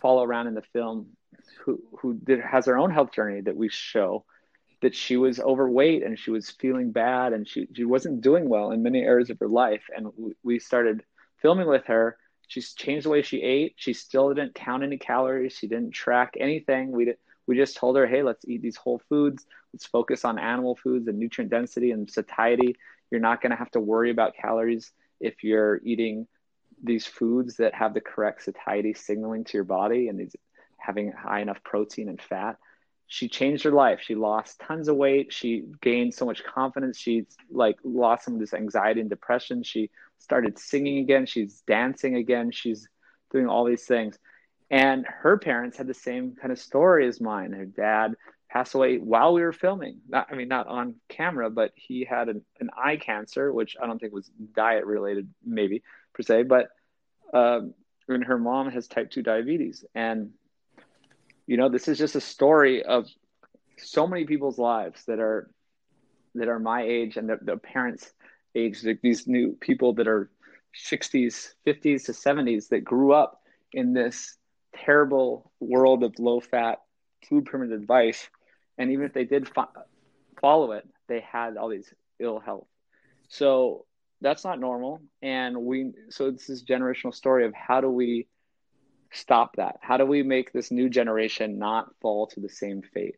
[0.00, 1.08] follow around in the film
[1.64, 4.24] who who did, has her own health journey that we show
[4.82, 8.72] that she was overweight and she was feeling bad and she, she wasn't doing well
[8.72, 9.84] in many areas of her life.
[9.96, 10.08] And
[10.42, 11.04] we started
[11.40, 12.18] filming with her.
[12.48, 13.74] She's changed the way she ate.
[13.76, 15.56] She still didn't count any calories.
[15.56, 16.90] She didn't track anything.
[16.90, 19.46] We did, we just told her hey let's eat these whole foods.
[19.72, 22.76] Let's focus on animal foods and nutrient density and satiety.
[23.10, 26.26] You're not going to have to worry about calories if you're eating
[26.82, 30.34] these foods that have the correct satiety signaling to your body and these
[30.76, 32.56] having high enough protein and fat
[33.12, 34.00] she changed her life.
[34.00, 35.34] She lost tons of weight.
[35.34, 36.96] She gained so much confidence.
[36.96, 39.62] She like lost some of this anxiety and depression.
[39.62, 41.26] She started singing again.
[41.26, 42.50] She's dancing again.
[42.50, 42.88] She's
[43.30, 44.18] doing all these things.
[44.70, 47.52] And her parents had the same kind of story as mine.
[47.52, 48.14] Her dad
[48.48, 50.00] passed away while we were filming.
[50.08, 53.86] Not, i mean not on camera but he had an, an eye cancer which i
[53.86, 55.82] don't think was diet related maybe
[56.14, 56.68] per se, but
[57.32, 57.74] um,
[58.08, 59.84] and her mom has type 2 diabetes.
[59.94, 60.30] And,
[61.46, 63.06] you know, this is just a story of
[63.78, 65.50] so many people's lives that are
[66.34, 68.10] that are my age and the, the parents'
[68.54, 70.30] age, these new people that are
[70.90, 74.38] 60s, 50s to 70s that grew up in this
[74.74, 76.78] terrible world of low fat
[77.28, 78.30] food pyramid advice.
[78.78, 79.68] And even if they did fo-
[80.40, 82.66] follow it, they had all these ill health.
[83.28, 83.84] So
[84.22, 85.00] that's not normal.
[85.20, 88.28] And we so it's this generational story of how do we
[89.10, 89.76] stop that?
[89.80, 93.16] How do we make this new generation not fall to the same fate?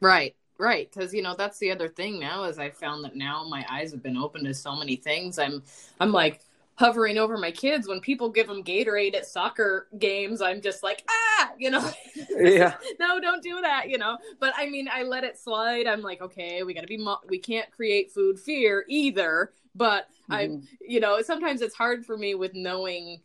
[0.00, 0.90] Right right.
[0.92, 3.90] Because you know that's the other thing now is i found that now my eyes
[3.90, 5.38] have been open to so many things.
[5.38, 5.62] I'm
[5.98, 6.40] i'm like
[6.76, 7.88] hovering over my kids.
[7.88, 11.50] When people give them gatorade at soccer games i'm just like ah!
[11.58, 11.90] You know?
[12.38, 12.74] Yeah.
[12.98, 14.18] No don't do that you know?
[14.38, 15.86] But i mean i let it slide.
[15.86, 20.32] I'm like okay we gotta be mo- we can't create food fear either but mm-hmm.
[20.32, 23.20] I'm, you know, sometimes it's hard for me with knowing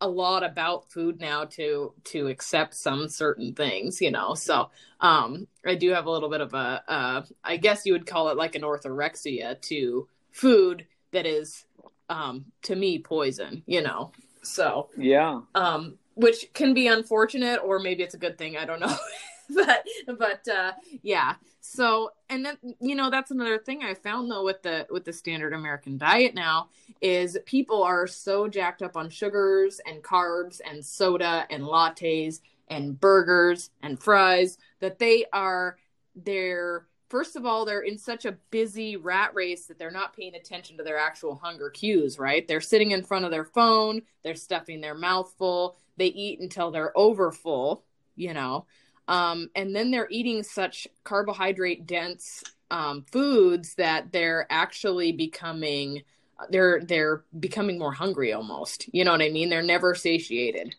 [0.00, 4.34] a lot about food now to to accept some certain things you know?
[4.34, 8.06] So um i do have a little bit of a uh i guess you would
[8.06, 11.64] call it like an orthorexia to food that is
[12.08, 14.12] um to me poison you know?
[14.42, 15.40] So yeah.
[15.54, 18.96] um which can be unfortunate or maybe it's a good thing i don't know.
[19.52, 20.72] But but uh
[21.02, 25.04] yeah so and then you know that's another thing i found though with the with
[25.04, 26.68] the standard american diet now
[27.02, 32.98] is people are so jacked up on sugars and carbs and soda and lattes and
[32.98, 35.76] burgers and fries that they are
[36.16, 40.34] they're first of all they're in such a busy rat race that they're not paying
[40.36, 42.46] attention to their actual hunger cues right?
[42.48, 46.70] They're sitting in front of their phone they're stuffing their mouth full they eat until
[46.70, 47.84] they're over full
[48.16, 48.64] you know
[49.10, 56.02] um, and then they're eating such carbohydrate dense um, foods that they're actually becoming
[56.48, 58.88] they're they're becoming more hungry almost.
[58.94, 59.50] You know what i mean?
[59.50, 60.74] They're never satiated.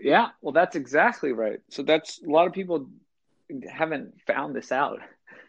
[0.00, 1.60] Yeah well that's exactly right.
[1.68, 2.88] So that's a lot of people
[3.68, 5.00] haven't found this out.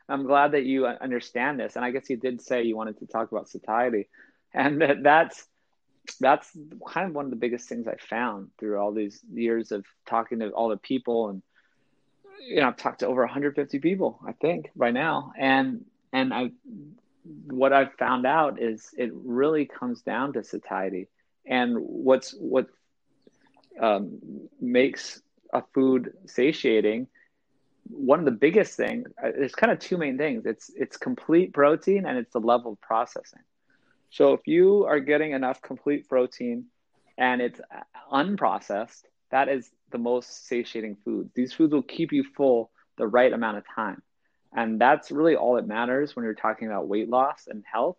[0.10, 3.06] I'm glad that you understand this and i guess you did say you wanted to
[3.06, 4.10] talk about satiety.
[4.54, 5.46] And that that's
[6.20, 6.50] that's
[6.90, 10.40] kind of one of the biggest things i found through all these years of talking
[10.40, 11.44] to all the people and
[12.42, 16.52] you know, I've talked to over 150 people, I think, by now, and and I,
[17.48, 21.08] what I've found out is it really comes down to satiety,
[21.46, 22.68] and what's what
[23.80, 24.20] um,
[24.60, 25.22] makes
[25.54, 27.08] a food satiating
[27.90, 29.08] one of the biggest things.
[29.22, 30.46] Uh, there's kind of two main things.
[30.46, 33.42] It's it's complete protein and it's the level of processing.
[34.10, 36.66] So if you are getting enough complete protein
[37.18, 37.60] and it's
[38.12, 41.30] unprocessed, that is the most satiating food.
[41.36, 44.02] These foods will keep you full the right amount of time.
[44.54, 47.98] And that's really all that matters when you're talking about weight loss and health.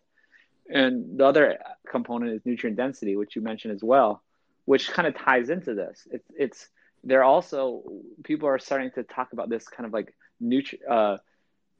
[0.68, 4.22] And the other component is nutrient density, which you mentioned as well,
[4.64, 6.06] which kind of ties into this.
[6.10, 6.68] It's it's
[7.04, 7.82] they're also
[8.22, 11.16] people are starting to talk about this kind of like nutri- uh,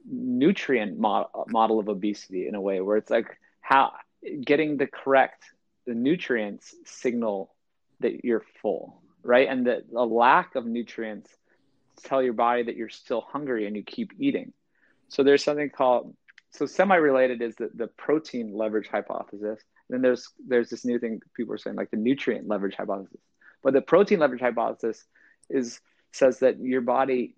[0.05, 3.93] nutrient model of obesity in a way where it's like how
[4.43, 5.43] getting the correct
[5.85, 7.53] the nutrients signal
[7.99, 11.29] that you're full right and the, a lack of nutrients
[12.03, 14.51] tell your body that you're still hungry and you keep eating
[15.07, 16.15] so there's something called
[16.51, 19.59] so semi-related is the, the protein leverage hypothesis
[19.89, 23.21] and then there's there's this new thing people are saying like the nutrient leverage hypothesis
[23.63, 25.05] but the protein leverage hypothesis
[25.49, 25.79] is
[26.11, 27.35] says that your body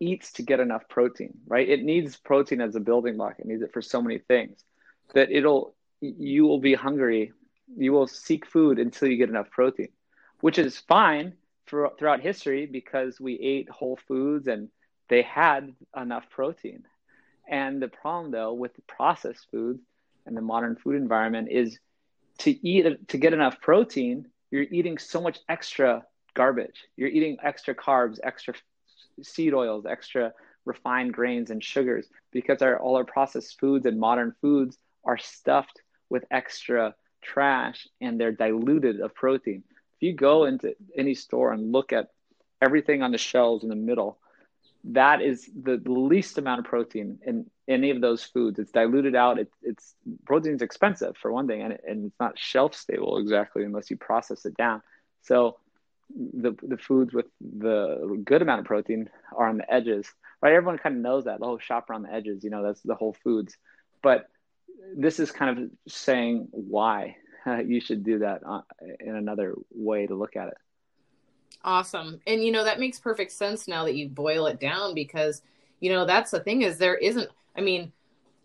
[0.00, 1.68] eats to get enough protein, right?
[1.68, 3.36] It needs protein as a building block.
[3.38, 4.64] It needs it for so many things
[5.14, 7.32] that it'll you will be hungry.
[7.76, 9.88] You will seek food until you get enough protein,
[10.40, 11.34] which is fine
[11.66, 14.68] for throughout history because we ate whole foods and
[15.08, 16.84] they had enough protein.
[17.48, 19.82] And the problem though with processed foods
[20.26, 21.78] and the modern food environment is
[22.38, 26.84] to eat to get enough protein, you're eating so much extra garbage.
[26.96, 28.54] You're eating extra carbs, extra
[29.22, 30.32] seed oils, extra
[30.64, 35.80] refined grains and sugars because our, all our processed foods and modern foods are stuffed
[36.08, 39.62] with extra trash and they're diluted of protein.
[39.96, 42.10] If you go into any store and look at
[42.60, 44.18] everything on the shelves in the middle,
[44.84, 48.58] that is the least amount of protein in any of those foods.
[48.58, 49.38] It's diluted out.
[49.38, 49.94] It, it's
[50.26, 53.96] protein is expensive for one thing, and, and it's not shelf stable exactly unless you
[53.96, 54.82] process it down.
[55.22, 55.56] So
[56.14, 60.06] the the foods with the good amount of protein are on the edges,
[60.42, 60.52] right?
[60.52, 62.94] Everyone kind of knows that the whole shop around the edges, you know, that's the
[62.94, 63.56] whole foods.
[64.02, 64.28] But
[64.94, 67.16] this is kind of saying why
[67.66, 68.62] you should do that uh,
[69.00, 70.56] in another way to look at it.
[71.62, 75.42] Awesome, and you know that makes perfect sense now that you boil it down because
[75.80, 77.28] you know that's the thing is there isn't.
[77.56, 77.92] I mean,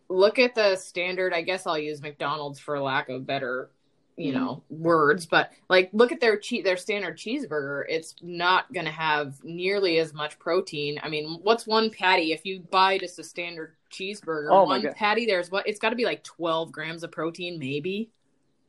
[0.07, 1.33] look at the standard.
[1.33, 3.71] I guess I'll use McDonald's for lack of better
[4.19, 4.43] you mm-hmm.
[4.43, 8.91] know words but like look at their cheese their standard cheeseburger it's not going to
[8.91, 13.23] have nearly as much protein i mean what's one patty if you buy just a
[13.23, 17.11] standard cheeseburger oh one patty there's what it's got to be like 12 grams of
[17.11, 18.11] protein maybe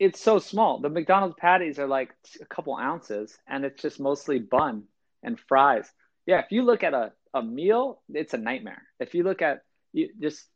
[0.00, 4.40] it's so small the mcdonald's patties are like a couple ounces and it's just mostly
[4.40, 4.82] bun
[5.22, 5.88] and fries
[6.26, 9.62] yeah if you look at a, a meal it's a nightmare if you look at
[9.92, 10.46] you just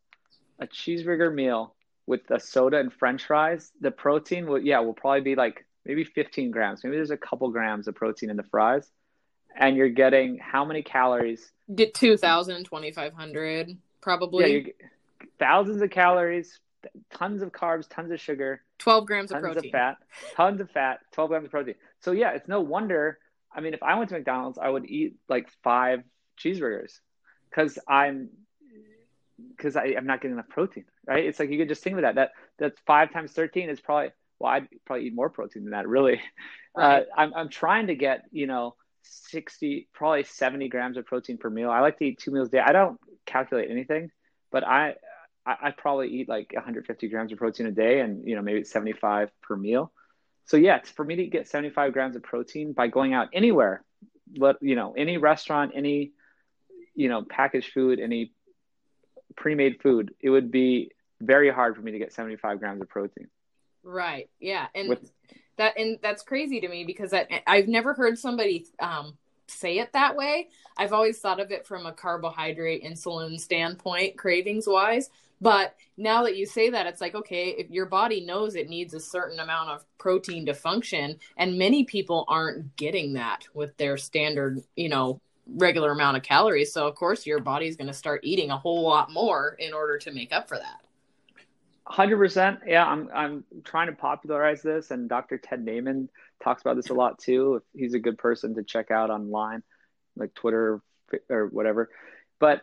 [0.58, 1.74] a cheeseburger meal
[2.06, 6.04] with the soda and french fries, the protein will yeah, will probably be like maybe
[6.04, 6.82] 15 grams.
[6.84, 8.88] Maybe there's a couple grams of protein in the fries.
[9.56, 11.52] And you're getting how many calories?
[11.72, 14.66] Get 2,000, 2,500 probably.
[14.66, 14.86] Yeah,
[15.38, 16.58] thousands of calories,
[17.12, 19.96] tons of carbs, tons of sugar, 12 grams of protein, Tons of fat,
[20.34, 21.74] tons of fat, 12 grams of protein.
[22.00, 23.18] So yeah, it's no wonder.
[23.54, 26.02] I mean, if I went to McDonald's, I would eat like five
[26.38, 26.98] cheeseburgers
[27.50, 28.30] because I'm
[29.56, 31.24] because I'm not getting enough protein, right?
[31.24, 32.14] It's like you could just think of that.
[32.16, 35.88] That that's five times thirteen is probably well, I'd probably eat more protein than that.
[35.88, 36.20] Really,
[36.76, 37.02] right.
[37.02, 41.50] uh, I'm I'm trying to get you know sixty, probably seventy grams of protein per
[41.50, 41.70] meal.
[41.70, 42.60] I like to eat two meals a day.
[42.60, 44.10] I don't calculate anything,
[44.50, 44.94] but I
[45.46, 48.64] I, I probably eat like 150 grams of protein a day, and you know maybe
[48.64, 49.92] 75 per meal.
[50.46, 53.82] So yeah, for me to get 75 grams of protein by going out anywhere,
[54.38, 56.12] but you know any restaurant, any
[56.94, 58.32] you know packaged food, any
[59.36, 63.28] pre-made food, it would be very hard for me to get 75 grams of protein.
[63.82, 64.30] Right.
[64.40, 64.66] Yeah.
[64.74, 65.10] And With,
[65.56, 69.92] that and that's crazy to me because I, I've never heard somebody um, say it
[69.92, 70.48] that way.
[70.76, 75.10] I've always thought of it from a carbohydrate insulin standpoint, cravings wise.
[75.44, 78.94] But now that you say that, it's like, okay, if your body knows it needs
[78.94, 83.98] a certain amount of protein to function, and many people aren't getting that with their
[83.98, 86.72] standard, you know, regular amount of calories.
[86.72, 89.98] So of course your body's going to start eating a whole lot more in order
[89.98, 90.80] to make up for that.
[91.86, 92.60] Hundred percent.
[92.66, 95.36] Yeah, I'm I'm trying to popularize this, and Dr.
[95.36, 96.08] Ted Naiman
[96.42, 97.62] talks about this a lot too.
[97.76, 99.62] He's a good person to check out online,
[100.16, 100.80] like Twitter
[101.28, 101.90] or whatever.
[102.40, 102.62] But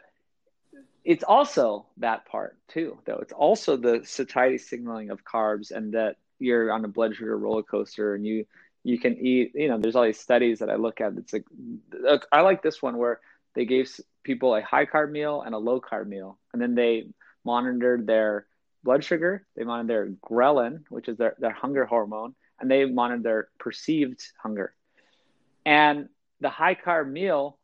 [1.03, 3.19] it's also that part too, though.
[3.21, 7.63] It's also the satiety signaling of carbs, and that you're on a blood sugar roller
[7.63, 8.45] coaster, and you
[8.83, 11.45] you can eat you know there's all these studies that i look at it's like
[12.31, 13.19] i like this one where
[13.53, 13.87] they gave
[14.23, 17.05] people a high carb meal and a low carb meal and then they
[17.45, 18.47] monitored their
[18.83, 23.21] blood sugar they monitored their ghrelin which is their, their hunger hormone and they monitored
[23.21, 24.73] their perceived hunger
[25.63, 27.59] and the high carb meal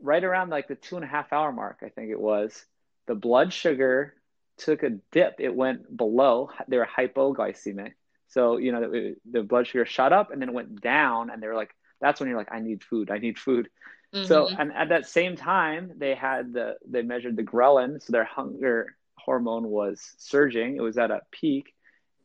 [0.00, 2.64] right around like the two and a half hour mark, I think it was,
[3.06, 4.14] the blood sugar
[4.58, 5.36] took a dip.
[5.38, 6.50] It went below.
[6.68, 7.92] They were hypoglycemic.
[8.28, 11.30] So, you know, the, the blood sugar shot up and then it went down.
[11.30, 13.10] And they were like, that's when you're like, I need food.
[13.10, 13.68] I need food.
[14.14, 14.26] Mm-hmm.
[14.26, 18.02] So, and at that same time, they had the, they measured the ghrelin.
[18.02, 20.76] So their hunger hormone was surging.
[20.76, 21.74] It was at a peak.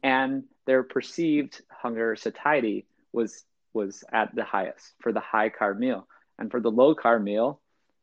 [0.04, 6.08] And their perceived hunger satiety was was at the highest for the high carb meal.
[6.38, 7.62] And for the low carb meal,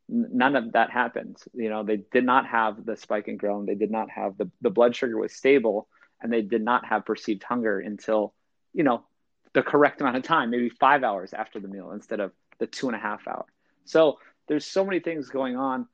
[0.08, 1.36] none of that happened.
[1.54, 3.66] You know, they did not have the spike in ghrelin.
[3.66, 5.88] They did not have the, the blood sugar was stable
[6.20, 8.34] and they did not have perceived hunger until,
[8.72, 9.04] you know,
[9.52, 12.86] the correct amount of time, maybe five hours after the meal instead of the two
[12.86, 13.44] and a half hour.
[13.84, 15.86] So there's so many things going on.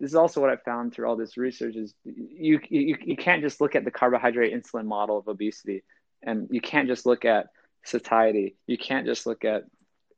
[0.00, 3.42] This is also what I found through all this research is you, you, you can't
[3.42, 5.82] just look at the carbohydrate insulin model of obesity
[6.22, 7.46] and you can't just look at
[7.84, 8.56] satiety.
[8.66, 9.64] You can't just look at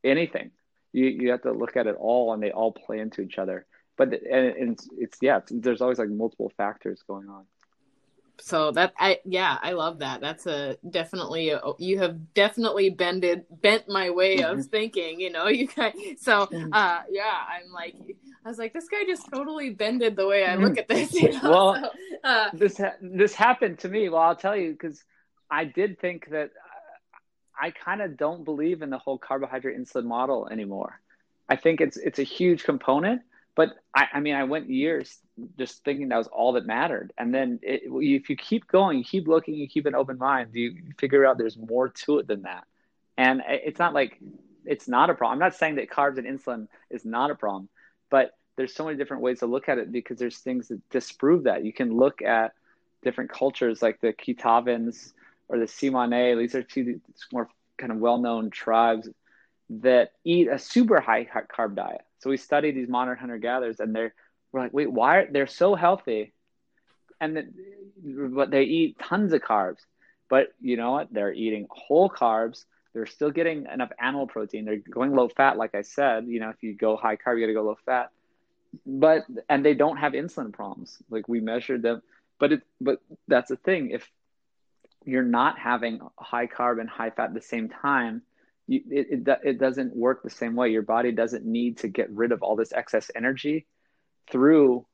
[0.03, 0.51] anything
[0.95, 3.65] you you have to look at it all and they all play into each other
[3.97, 7.45] but and it's, it's yeah it's, there's always like multiple factors going on
[8.39, 13.45] so that i yeah i love that that's a definitely a, you have definitely bended
[13.61, 14.61] bent my way of mm-hmm.
[14.61, 16.41] thinking you know you guys so
[16.71, 17.95] uh yeah i'm like
[18.45, 20.79] i was like this guy just totally bended the way i look mm-hmm.
[20.79, 21.49] at this you know?
[21.49, 25.03] well so, uh, this ha- this happened to me well i'll tell you because
[25.49, 26.51] i did think that
[27.59, 30.99] I kind of don't believe in the whole carbohydrate insulin model anymore.
[31.47, 33.21] I think it's it's a huge component,
[33.55, 35.17] but I, I mean, I went years
[35.57, 39.03] just thinking that was all that mattered, and then it, if you keep going, you
[39.03, 42.43] keep looking, you keep an open mind, you figure out there's more to it than
[42.43, 42.65] that.
[43.17, 44.19] And it's not like
[44.65, 45.33] it's not a problem.
[45.33, 47.69] I'm not saying that carbs and insulin is not a problem,
[48.09, 51.43] but there's so many different ways to look at it because there's things that disprove
[51.43, 51.65] that.
[51.65, 52.53] You can look at
[53.03, 55.13] different cultures like the Kitavans
[55.47, 56.37] or the Tsimane.
[56.37, 59.09] These are two more kind of well-known tribes
[59.69, 62.01] that eat a super high carb diet.
[62.19, 64.13] So we study these modern hunter gatherers, and they're
[64.51, 66.33] we're like, wait, why are, they're so healthy,
[67.19, 67.53] and
[68.03, 69.79] but they eat tons of carbs.
[70.29, 71.09] But you know what?
[71.11, 72.65] They're eating whole carbs.
[72.93, 74.65] They're still getting enough animal protein.
[74.65, 76.27] They're going low fat, like I said.
[76.27, 78.11] You know, if you go high carb, you got to go low fat.
[78.85, 80.97] But and they don't have insulin problems.
[81.09, 82.01] Like we measured them,
[82.39, 83.89] but it but that's the thing.
[83.91, 84.09] If
[85.05, 88.21] you're not having high carb and high fat at the same time,
[88.67, 90.69] you, it, it, it doesn't work the same way.
[90.69, 93.67] Your body doesn't need to get rid of all this excess energy
[94.31, 94.85] through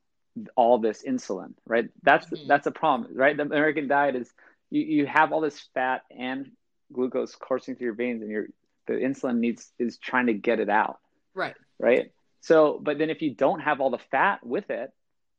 [0.56, 1.88] all this insulin, right?
[2.02, 2.46] That's mm-hmm.
[2.46, 3.36] that's a problem, right?
[3.36, 4.30] The American diet is
[4.70, 6.50] you, you have all this fat and
[6.92, 8.46] glucose coursing through your veins, and your
[8.86, 10.98] the insulin needs is trying to get it out,
[11.34, 11.54] right?
[11.78, 12.12] Right.
[12.40, 14.90] So, but then if you don't have all the fat with it,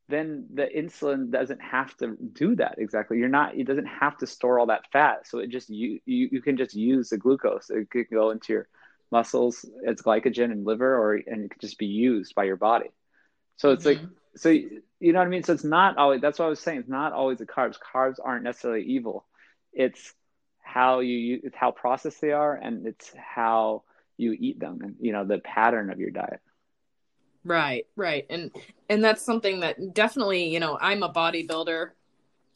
[0.08, 3.18] then the insulin doesn't have to do that exactly.
[3.18, 5.26] You're not, it doesn't have to store all that fat.
[5.26, 7.70] So it just, you, you, you can just use the glucose.
[7.70, 8.68] It can go into your
[9.10, 12.90] muscles as glycogen and liver, or, and it can just be used by your body.
[13.56, 14.04] So it's mm-hmm.
[14.04, 15.42] like, so you know what I mean?
[15.42, 16.80] So it's not always, that's what I was saying.
[16.80, 17.76] It's not always the carbs.
[17.78, 19.24] Carbs aren't necessarily evil.
[19.72, 20.12] It's
[20.60, 23.84] how you, it's how processed they are and it's how
[24.16, 26.40] you eat them and, you know, the pattern of your diet.
[27.44, 28.26] Right, right.
[28.30, 28.50] And
[28.88, 31.90] and that's something that definitely, you know, I'm a bodybuilder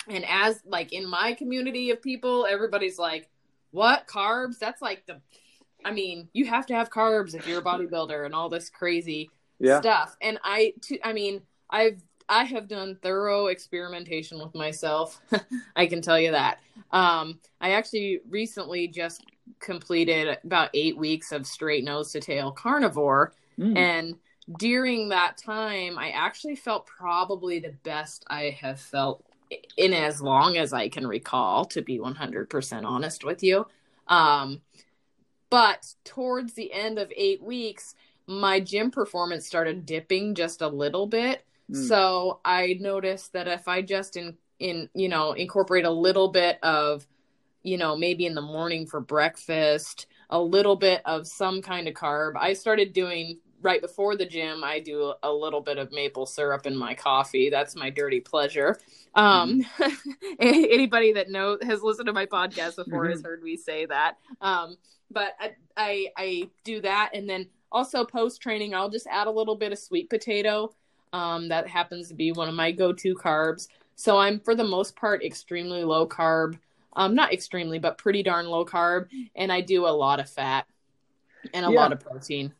[0.08, 3.28] and as like in my community of people, everybody's like,
[3.70, 4.06] "What?
[4.06, 4.58] Carbs?
[4.58, 5.20] That's like the
[5.84, 9.30] I mean, you have to have carbs if you're a bodybuilder and all this crazy
[9.58, 9.80] yeah.
[9.80, 15.20] stuff." And I to, I mean, I've I have done thorough experimentation with myself.
[15.76, 16.60] I can tell you that.
[16.90, 19.24] Um, I actually recently just
[19.60, 23.76] completed about eight weeks of straight nose to tail carnivore, mm.
[23.76, 24.16] and
[24.56, 29.24] during that time, I actually felt probably the best I have felt
[29.76, 33.66] in as long as I can recall, to be 100% honest with you.
[34.06, 34.62] Um,
[35.50, 37.94] but towards the end of eight weeks,
[38.26, 41.44] my gym performance started dipping just a little bit.
[41.70, 41.88] Mm.
[41.88, 46.58] So I noticed that if I just in in you know incorporate a little bit
[46.64, 47.06] of
[47.62, 51.94] you know maybe in the morning for breakfast, a little bit of some kind of
[51.94, 56.26] carb, I started doing right before the gym, I do a little bit of maple
[56.26, 57.50] syrup in my coffee.
[57.50, 58.78] That's my dirty pleasure.
[59.14, 60.34] Um, mm-hmm.
[60.40, 63.12] anybody that knows has listened to my podcast before mm-hmm.
[63.12, 64.16] has heard me say that.
[64.40, 64.76] Um,
[65.10, 69.30] but I, I, I do that, and then also post training, I'll just add a
[69.30, 70.74] little bit of sweet potato.
[71.12, 73.68] Um, that happens to be one of my go-to carbs.
[73.96, 76.58] So I'm for the most part extremely low carb.
[76.94, 80.66] Um, not extremely, but pretty darn low carb, and I do a lot of fat
[81.54, 81.80] and a yeah.
[81.80, 82.52] lot of protein.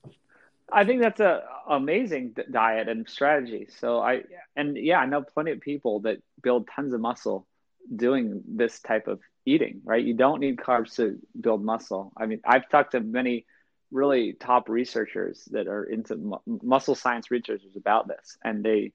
[0.72, 3.68] I think that's a amazing diet and strategy.
[3.78, 4.22] So I
[4.56, 7.46] and yeah, I know plenty of people that build tons of muscle
[7.94, 9.80] doing this type of eating.
[9.84, 10.04] Right?
[10.04, 12.12] You don't need carbs to build muscle.
[12.16, 13.46] I mean, I've talked to many
[13.90, 18.92] really top researchers that are into mu- muscle science researchers about this, and they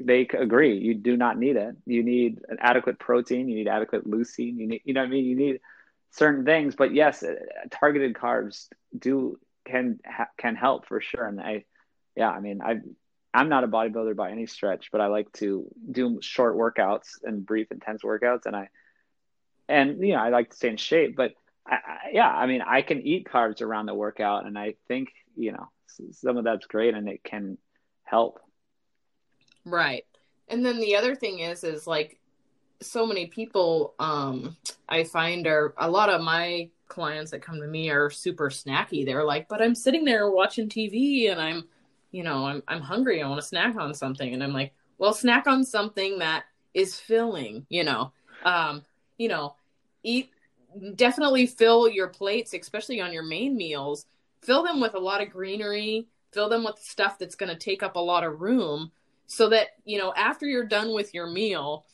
[0.00, 1.76] they agree you do not need it.
[1.86, 5.10] You need an adequate protein, you need adequate leucine, you need you know what I
[5.10, 5.24] mean.
[5.24, 5.60] You need
[6.10, 7.34] certain things, but yes, uh,
[7.70, 9.38] targeted carbs do
[9.68, 9.98] can
[10.38, 11.26] can help for sure.
[11.26, 11.64] And I,
[12.16, 12.80] yeah, I mean, I
[13.32, 17.44] I'm not a bodybuilder by any stretch, but I like to do short workouts and
[17.44, 18.68] brief, intense workouts, and I
[19.68, 21.32] and you know I like to stay in shape, but
[21.66, 25.10] I, I, yeah, I mean, I can eat carbs around the workout, and I think
[25.36, 25.68] you know
[26.12, 27.58] some of that's great, and it can
[28.04, 28.40] help.
[29.64, 30.04] Right,
[30.48, 32.18] and then the other thing is, is like
[32.80, 34.56] so many people, um,
[34.88, 39.04] I find are a lot of my clients that come to me are super snacky.
[39.04, 41.68] They're like, but I'm sitting there watching TV, and I'm,
[42.10, 43.22] you know, I'm I'm hungry.
[43.22, 46.98] I want to snack on something, and I'm like, well, snack on something that is
[46.98, 47.66] filling.
[47.68, 48.12] You know,
[48.44, 48.84] um,
[49.16, 49.54] you know,
[50.02, 50.30] eat
[50.94, 54.06] definitely fill your plates, especially on your main meals.
[54.42, 57.82] Fill them with a lot of greenery, fill them with stuff that's going to take
[57.82, 58.92] up a lot of room
[59.26, 61.84] so that, you know, after you're done with your meal,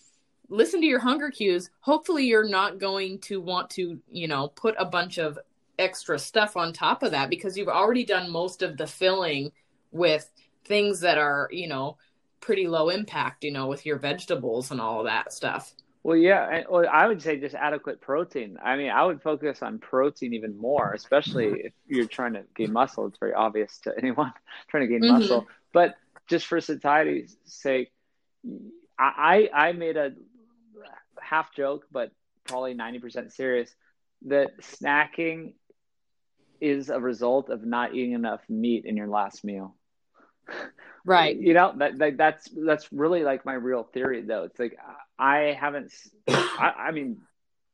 [0.49, 1.71] listen to your hunger cues.
[1.81, 5.39] Hopefully, you're not going to want to, you know, put a bunch of
[5.79, 9.53] extra stuff on top of that because you've already done most of the filling
[9.91, 10.31] with
[10.65, 11.97] things that are, you know,
[12.41, 15.75] pretty low impact, you know, with your vegetables and all of that stuff.
[16.03, 18.59] Well, yeah, well, I would say just adequate protein.
[18.63, 22.75] I mean, I would focus on protein even more, especially if you're trying to gain
[22.75, 23.07] muscle.
[23.07, 24.33] It's very obvious to anyone
[24.69, 25.21] trying to gain mm-hmm.
[25.21, 25.47] muscle.
[25.73, 25.95] But
[26.29, 27.91] just for satiety's sake,
[28.99, 30.13] I I made a
[31.25, 32.11] half joke, but
[32.45, 33.75] probably ninety percent serious
[34.27, 35.55] that snacking
[36.61, 39.77] is a result of not eating enough meat in your last meal.
[41.07, 41.39] Right.
[41.39, 44.45] You know that, that that's that's really like my real theory, though.
[44.45, 44.79] It's like
[45.19, 45.93] I haven't.
[46.29, 47.21] I, I mean,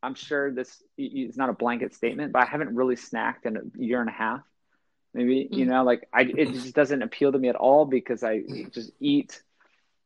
[0.03, 3.61] I'm sure this is not a blanket statement, but I haven't really snacked in a
[3.79, 4.41] year and a half.
[5.15, 5.71] Maybe you mm-hmm.
[5.71, 8.43] know, like I, it just doesn't appeal to me at all because I
[8.73, 9.41] just eat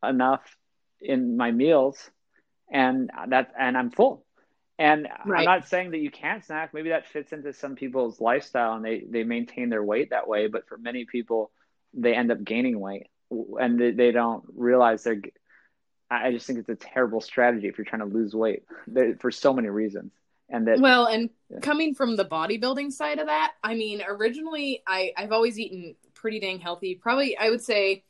[0.02, 0.42] enough
[1.00, 2.10] in my meals,
[2.70, 4.24] and that and I'm full.
[4.78, 5.40] And right.
[5.40, 6.74] I'm not saying that you can't snack.
[6.74, 10.48] Maybe that fits into some people's lifestyle and they they maintain their weight that way.
[10.48, 11.52] But for many people,
[11.92, 15.20] they end up gaining weight and they, they don't realize they're
[16.10, 18.64] I just think it's a terrible strategy if you're trying to lose weight
[19.20, 20.12] for so many reasons.
[20.48, 21.60] And that well, and yeah.
[21.60, 26.38] coming from the bodybuilding side of that, I mean, originally I I've always eaten pretty
[26.38, 26.94] dang healthy.
[26.94, 28.04] Probably I would say,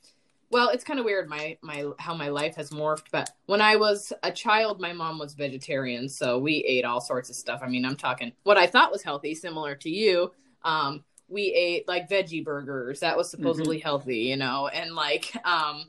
[0.54, 3.06] well, it's kind of weird my my how my life has morphed.
[3.10, 7.28] But when I was a child, my mom was vegetarian, so we ate all sorts
[7.28, 7.60] of stuff.
[7.60, 10.30] I mean, I'm talking what I thought was healthy, similar to you.
[10.62, 13.82] Um, we ate like veggie burgers that was supposedly mm-hmm.
[13.82, 15.86] healthy, you know, and like um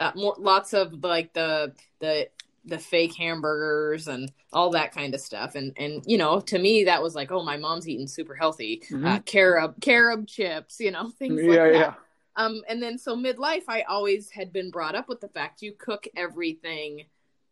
[0.00, 2.28] uh, more, lots of like the the
[2.64, 6.84] the fake hamburgers and all that kind of stuff and and you know to me
[6.84, 9.06] that was like oh my mom's eating super healthy mm-hmm.
[9.06, 11.94] uh, carob carob chips you know things yeah, like that yeah.
[12.38, 15.74] Um and then so midlife i always had been brought up with the fact you
[15.78, 17.04] cook everything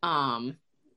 [0.03, 0.57] um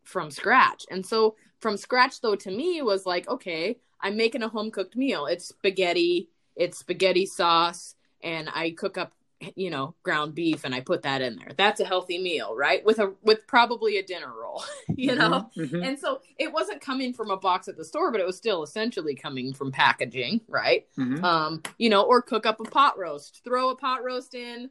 [0.09, 0.85] from scratch.
[0.89, 4.95] And so from scratch though to me was like okay i'm making a home cooked
[4.95, 5.25] meal.
[5.25, 9.13] It's spaghetti it's spaghetti sauce and i cook up
[9.55, 12.83] you know ground beef and i put that in there that's a healthy meal right
[12.83, 14.63] with a with probably a dinner roll
[14.95, 15.83] you know mm-hmm, mm-hmm.
[15.83, 18.63] and so it wasn't coming from a box at the store but it was still
[18.63, 21.23] essentially coming from packaging right mm-hmm.
[21.23, 24.69] um you know or cook up a pot roast throw a pot roast in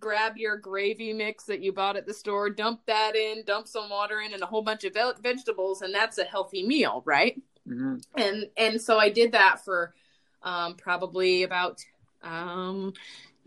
[0.00, 3.88] grab your gravy mix that you bought at the store dump that in dump some
[3.88, 7.40] water in and a whole bunch of ve- vegetables and that's a healthy meal right
[7.68, 7.96] mm-hmm.
[8.16, 9.94] and and so i did that for
[10.42, 11.84] um probably about
[12.22, 12.92] um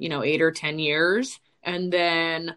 [0.01, 1.39] you know, eight or 10 years.
[1.61, 2.55] And then,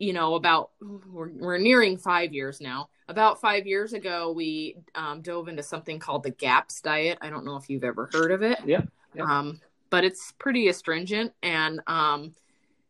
[0.00, 2.88] you know, about, we're, we're nearing five years now.
[3.06, 7.18] About five years ago, we um, dove into something called the GAPS diet.
[7.20, 8.58] I don't know if you've ever heard of it.
[8.66, 8.80] Yeah.
[9.14, 9.22] yeah.
[9.22, 11.32] Um, but it's pretty astringent.
[11.44, 12.34] And um,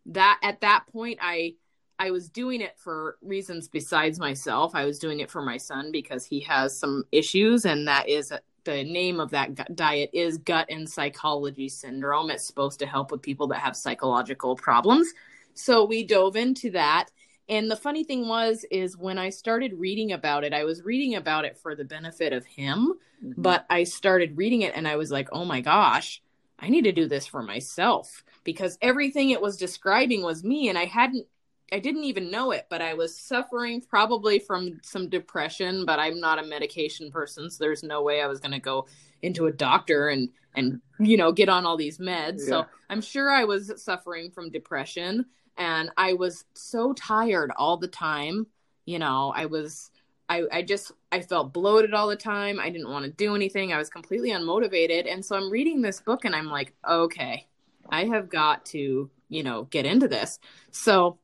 [0.07, 1.57] that at that point, I,
[1.99, 4.75] I was doing it for reasons besides myself.
[4.75, 8.33] I was doing it for my son because he has some issues, and that is
[8.65, 12.31] the name of that diet is gut and psychology syndrome.
[12.31, 15.13] It's supposed to help with people that have psychological problems.
[15.55, 17.11] So we dove into that.
[17.49, 21.17] And the funny thing was is when I started reading about it, I was reading
[21.17, 23.43] about it for the benefit of him, mm-hmm.
[23.43, 26.23] but I started reading it and I was like, "Oh my gosh,
[26.61, 30.79] I need to do this for myself." Because everything it was describing was me and
[30.79, 31.27] I hadn't
[31.73, 36.21] I didn't even know it, but I was suffering probably from some depression, but I'm
[36.21, 38.87] not a medication person, so there's no way I was going to go
[39.23, 42.41] into a doctor and and you know, get on all these meds.
[42.41, 42.47] Yeah.
[42.47, 47.87] So, I'm sure I was suffering from depression and I was so tired all the
[47.87, 48.49] time.
[48.85, 49.91] You know, I was
[50.29, 52.59] I, I just I felt bloated all the time.
[52.59, 53.73] I didn't want to do anything.
[53.73, 55.13] I was completely unmotivated.
[55.13, 57.47] And so I'm reading this book and I'm like, okay,
[57.89, 60.39] I have got to, you know, get into this.
[60.71, 61.19] So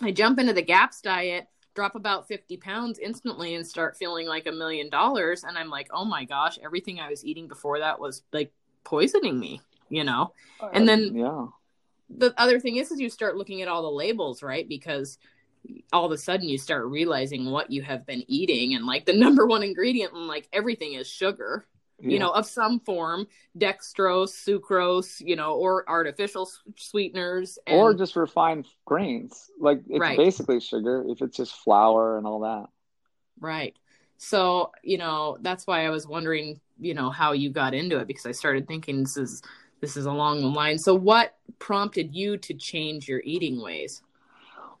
[0.00, 4.46] I jump into the GAPS diet, drop about 50 pounds instantly and start feeling like
[4.46, 5.44] a million dollars.
[5.44, 8.52] And I'm like, oh my gosh, everything I was eating before that was like
[8.84, 10.32] poisoning me, you know?
[10.60, 11.46] Uh, and then yeah.
[12.10, 14.68] the other thing is, is you start looking at all the labels, right?
[14.68, 15.18] Because
[15.92, 19.12] all of a sudden you start realizing what you have been eating and like the
[19.16, 21.66] number one ingredient in like everything is sugar
[22.02, 22.10] yeah.
[22.10, 23.26] you know of some form
[23.58, 27.76] dextrose sucrose you know or artificial sweeteners and...
[27.76, 30.18] or just refined grains like it's right.
[30.18, 32.66] basically sugar if it's just flour and all that.
[33.40, 33.76] Right.
[34.18, 38.06] So you know that's why i was wondering you know how you got into it
[38.06, 39.42] because i started thinking this is
[39.80, 40.78] this is along the line.
[40.78, 44.00] So what prompted you to change your eating ways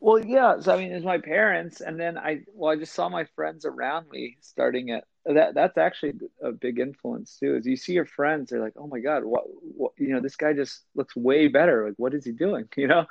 [0.02, 0.58] well, yeah.
[0.58, 3.64] So I mean, it's my parents, and then I well, I just saw my friends
[3.64, 5.04] around me starting it.
[5.24, 7.54] That that's actually a big influence too.
[7.54, 10.34] Is you see your friends, they're like, oh my god, what, what you know, this
[10.34, 11.86] guy just looks way better.
[11.86, 12.68] Like, what is he doing?
[12.76, 13.06] You know,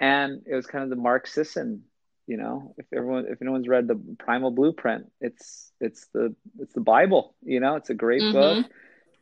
[0.00, 1.82] and it was kind of the Mark Sisson.
[2.26, 6.80] You know, if everyone, if anyone's read the Primal Blueprint, it's it's the it's the
[6.80, 7.34] Bible.
[7.42, 8.32] You know, it's a great mm-hmm.
[8.32, 8.66] book,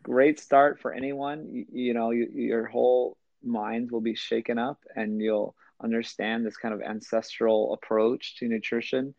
[0.05, 1.49] great start for anyone.
[1.51, 6.57] You, you know, you, your whole mind will be shaken up, and you'll understand this
[6.57, 9.15] kind of ancestral approach to nutrition.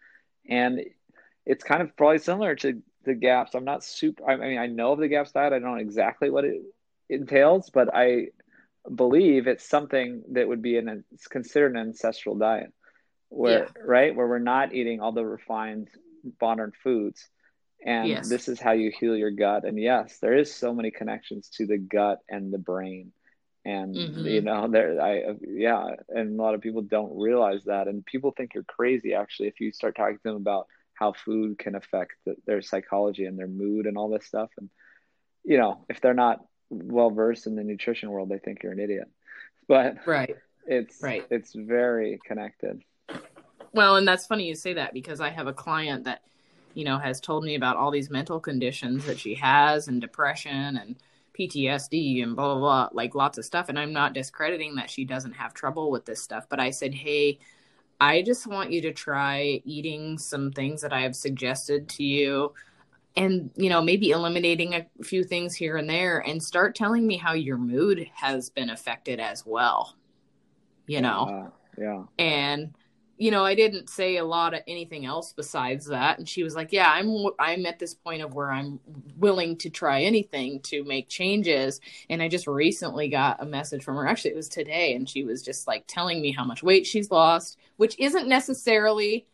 [0.49, 0.81] And
[1.45, 3.55] it's kind of probably similar to the GAPS.
[3.55, 5.53] I'm not super, I mean, I know of the GAPS diet.
[5.53, 6.61] I don't know exactly what it
[7.09, 8.27] entails, but I
[8.93, 12.71] believe it's something that would be an, it's considered an ancestral diet
[13.29, 13.81] where, yeah.
[13.83, 15.89] right, where we're not eating all the refined
[16.39, 17.27] modern foods.
[17.83, 18.29] And yes.
[18.29, 19.65] this is how you heal your gut.
[19.65, 23.11] And yes, there is so many connections to the gut and the brain
[23.63, 24.25] and mm-hmm.
[24.25, 27.87] you know there i yeah and a lot of people don't realize that.
[27.87, 31.57] And people think you're crazy actually if you start talking to them about how food
[31.57, 34.49] can affect the, their psychology and their mood and all this stuff.
[34.57, 34.69] And
[35.43, 38.79] you know if they're not well versed in the nutrition world they think you're an
[38.79, 39.09] idiot.
[39.67, 40.35] But right.
[40.65, 41.25] it's right.
[41.29, 42.81] it's very connected.
[43.73, 46.23] Well and that's funny you say that because i have a client that
[46.73, 50.77] you know has told me about all these mental conditions that she has and depression
[50.77, 50.95] and
[51.37, 53.69] PTSD and blah, blah, blah, like lots of stuff.
[53.69, 56.93] And I'm not discrediting that she doesn't have trouble with this stuff, but I said,
[56.93, 57.39] hey,
[57.99, 62.53] I just want you to try eating some things that I have suggested to you
[63.15, 67.17] and, you know, maybe eliminating a few things here and there and start telling me
[67.17, 69.95] how your mood has been affected as well,
[70.87, 71.51] you know?
[71.77, 72.03] Uh, yeah.
[72.17, 72.73] And,
[73.21, 76.17] you know, I didn't say a lot of anything else besides that.
[76.17, 78.79] And she was like, "Yeah, I'm I'm at this point of where I'm
[79.15, 83.97] willing to try anything to make changes." And I just recently got a message from
[83.97, 84.07] her.
[84.07, 87.11] Actually, it was today, and she was just like telling me how much weight she's
[87.11, 89.27] lost, which isn't necessarily.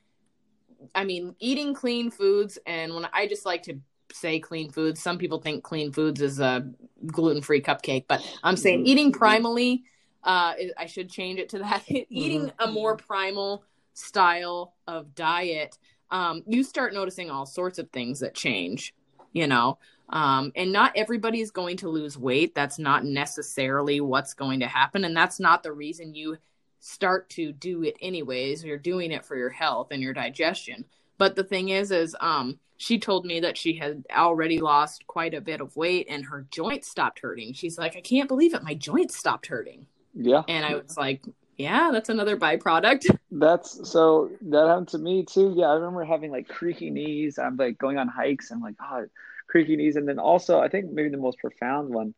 [0.94, 3.80] I mean, eating clean foods, and when I just like to
[4.12, 6.70] say clean foods, some people think clean foods is a
[7.06, 8.88] gluten-free cupcake, but I'm saying mm-hmm.
[8.88, 9.84] eating primally.
[10.24, 11.84] Uh, I should change it to that.
[11.88, 13.64] eating a more primal
[13.98, 15.78] style of diet,
[16.12, 18.94] um, you start noticing all sorts of things that change,
[19.34, 19.78] you know.
[20.10, 22.56] Um, and not everybody is going to lose weight.
[22.56, 25.04] That's not necessarily what's going to happen.
[25.04, 26.38] And that's not the reason you
[26.80, 28.64] start to do it anyways.
[28.64, 30.86] You're doing it for your health and your digestion.
[31.18, 35.34] But the thing is, is um, she told me that she had already lost quite
[35.34, 37.54] a bit of weight and her joints stopped hurting.
[37.54, 38.64] She's like, I can't believe it.
[38.64, 39.88] My joints stopped hurting.
[40.14, 40.44] Yeah.
[40.48, 41.24] And I was like,
[41.58, 43.18] yeah, that's another byproduct.
[43.32, 45.54] That's so that happened to me too.
[45.56, 47.38] Yeah, I remember having like creaky knees.
[47.40, 49.08] I'm like going on hikes and like, oh,
[49.48, 49.96] creaky knees.
[49.96, 52.14] And then also, I think maybe the most profound one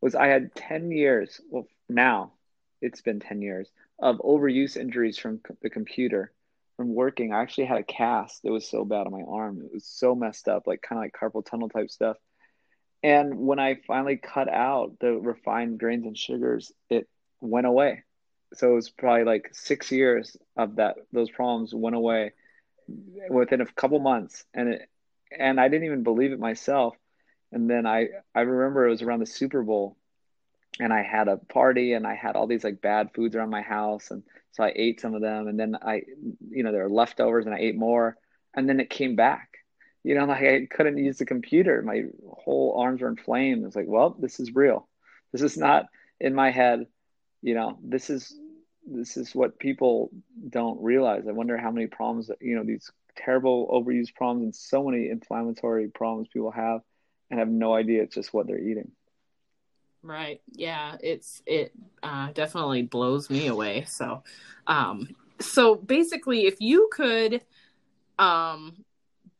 [0.00, 1.40] was I had 10 years.
[1.50, 2.32] Well, now
[2.80, 3.68] it's been 10 years
[3.98, 6.32] of overuse injuries from the computer
[6.76, 7.32] from working.
[7.32, 8.42] I actually had a cast.
[8.42, 9.60] that was so bad on my arm.
[9.62, 12.16] It was so messed up, like kind of like carpal tunnel type stuff.
[13.02, 17.08] And when I finally cut out the refined grains and sugars, it
[17.40, 18.04] went away
[18.54, 22.32] so it was probably like six years of that those problems went away
[23.28, 24.44] within a couple months.
[24.54, 24.88] And it
[25.36, 26.96] and i didn't even believe it myself.
[27.52, 29.96] And then i i remember it was around the super bowl
[30.78, 33.62] and i had a party and i had all these like bad foods around my
[33.62, 34.10] house.
[34.10, 34.22] And
[34.52, 36.02] so i ate some of them and then i
[36.50, 38.16] you know there were leftovers and i ate more.
[38.54, 39.48] And then it came back.
[40.02, 41.82] You know like i couldn't use the computer.
[41.82, 44.88] My whole arms were inflamed it's like well this is real.
[45.32, 45.86] This is not
[46.18, 46.86] in my head
[47.42, 48.38] you know this is
[48.86, 50.10] this is what people
[50.48, 51.24] don't realize.
[51.28, 55.88] I wonder how many problems you know these terrible overuse problems and so many inflammatory
[55.88, 56.80] problems people have
[57.30, 58.90] and have no idea it's just what they're eating.
[60.02, 60.40] Right.
[60.52, 61.72] Yeah it's it
[62.02, 63.84] uh, definitely blows me away.
[63.86, 64.22] So
[64.66, 67.42] um so basically if you could
[68.18, 68.84] um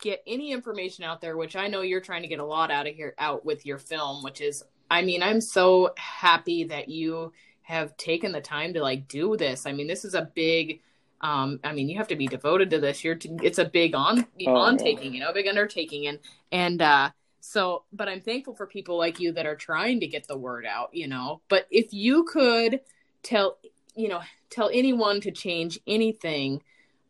[0.01, 2.86] get any information out there, which I know you're trying to get a lot out
[2.86, 7.32] of here out with your film, which is I mean, I'm so happy that you
[7.70, 9.64] have taken the time to like do this.
[9.64, 10.80] I mean, this is a big
[11.20, 13.04] um I mean, you have to be devoted to this.
[13.04, 16.18] You're to, it's a big on oh, on taking, you know, big undertaking and
[16.50, 17.10] and uh
[17.40, 20.66] so but I'm thankful for people like you that are trying to get the word
[20.66, 21.40] out, you know.
[21.48, 22.80] But if you could
[23.22, 23.58] tell,
[23.94, 26.62] you know, tell anyone to change anything,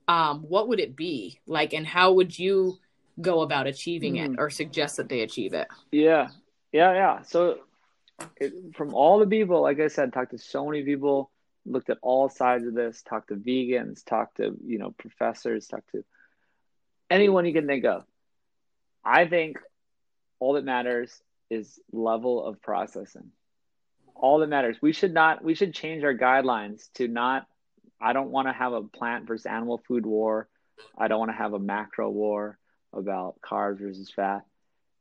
[0.09, 1.41] um what would it be?
[1.47, 2.79] Like and how would you
[3.21, 4.25] go about achieving mm.
[4.25, 5.69] it or suggest that they achieve it?
[5.91, 6.29] Yeah.
[6.73, 7.23] Yeah, yeah.
[7.23, 7.61] So
[8.37, 11.31] it, from all the people, like I said, talked to so many people,
[11.67, 15.91] looked at all sides of this, talked to vegans, talked to, you know, professors, talked
[15.93, 16.05] to
[17.11, 18.05] anyone you can think of.
[19.05, 19.59] I think
[20.39, 23.31] all that matters is level of processing.
[24.15, 24.77] All that matters.
[24.81, 27.47] We should not, we should change our guidelines to not,
[28.01, 30.49] I don't want to have a plant versus animal food war.
[30.97, 32.59] I don't want to have a macro war
[32.93, 34.43] about carbs versus fat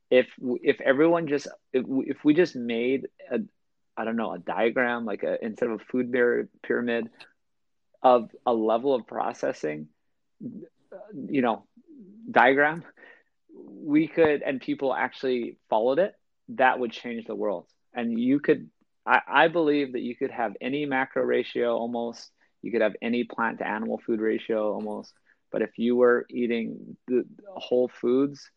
[0.10, 0.28] if
[0.64, 3.40] if everyone just if, we just made a
[3.98, 6.12] I don't know a diagram like a instead of a food
[6.64, 7.10] pyramid
[8.02, 9.88] of a level of processing
[11.30, 11.66] you know
[12.32, 12.84] diagram
[13.54, 16.14] we could and people actually followed it
[16.50, 17.68] that would change the world.
[17.94, 18.70] And you could
[19.06, 22.32] I, I believe that you could have any macro ratio almost
[22.62, 25.14] you could have any plant to animal food ratio almost
[25.52, 27.24] but if you were eating the
[27.56, 28.50] whole foods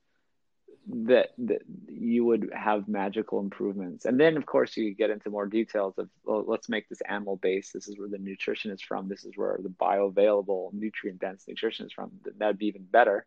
[0.88, 4.04] that, that you would have magical improvements.
[4.04, 7.36] And then, of course, you get into more details of well, let's make this animal
[7.36, 7.72] based.
[7.72, 9.08] This is where the nutrition is from.
[9.08, 12.12] This is where the bioavailable, nutrient dense nutrition is from.
[12.38, 13.26] That'd be even better.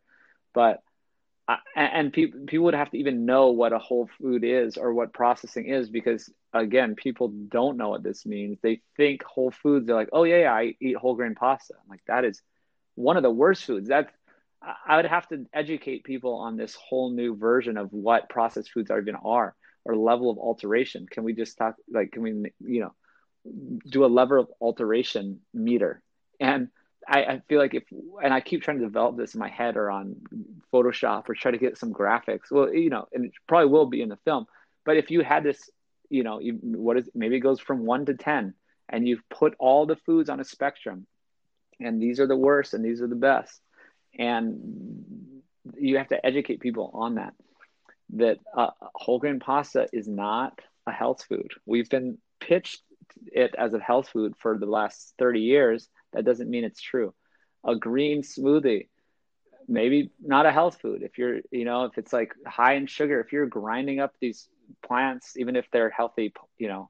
[0.53, 0.84] But
[1.47, 4.93] uh, and people people would have to even know what a whole food is or
[4.93, 9.86] what processing is because again people don't know what this means they think whole foods
[9.86, 12.41] they're like oh yeah, yeah i eat whole grain pasta I'm like that is
[12.95, 14.12] one of the worst foods that's
[14.86, 18.89] I would have to educate people on this whole new version of what processed foods
[18.89, 21.05] are even are or level of alteration.
[21.09, 22.93] Can we just talk like can we you know
[23.88, 26.01] do a level of alteration meter?
[26.39, 26.70] And
[27.07, 27.84] I, I feel like if
[28.24, 30.16] and I keep trying to develop this in my head or on
[30.74, 32.51] Photoshop or try to get some graphics.
[32.51, 34.47] Well, you know, and it probably will be in the film.
[34.86, 35.70] But if you had this,
[36.09, 38.55] you know, you, what is maybe it goes from one to ten,
[38.89, 41.05] and you've put all the foods on a spectrum,
[41.80, 43.61] and these are the worst and these are the best
[44.18, 45.41] and
[45.78, 47.34] you have to educate people on that
[48.13, 51.51] that uh, whole grain pasta is not a health food.
[51.66, 52.82] We've been pitched
[53.32, 55.89] it as a health food for the last 30 years.
[56.13, 57.13] That doesn't mean it's true.
[57.63, 58.88] A green smoothie
[59.68, 61.01] maybe not a health food.
[61.01, 64.47] If you're you know if it's like high in sugar if you're grinding up these
[64.86, 66.89] plants even if they're healthy you know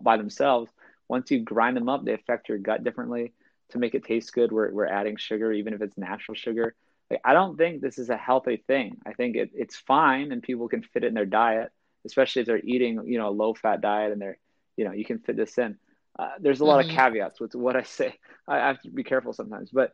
[0.00, 0.70] by themselves
[1.08, 3.32] once you grind them up they affect your gut differently
[3.74, 6.74] to make it taste good, we're, we're adding sugar, even if it's natural sugar.
[7.10, 8.96] Like, I don't think this is a healthy thing.
[9.06, 11.70] I think it, it's fine and people can fit it in their diet,
[12.06, 14.38] especially if they're eating, you know, a low fat diet and they're,
[14.76, 15.76] you know, you can fit this in.
[16.18, 16.90] Uh, there's a lot mm-hmm.
[16.90, 18.18] of caveats with what I say.
[18.48, 19.92] I have to be careful sometimes, but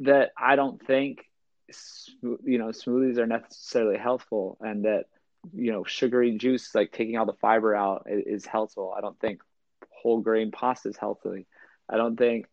[0.00, 1.24] that I don't think,
[2.22, 5.04] you know, smoothies are necessarily healthful and that,
[5.52, 8.94] you know, sugary juice, like taking all the fiber out is, is healthful.
[8.96, 9.42] I don't think
[9.90, 11.46] whole grain pasta is healthy.
[11.88, 12.46] I don't think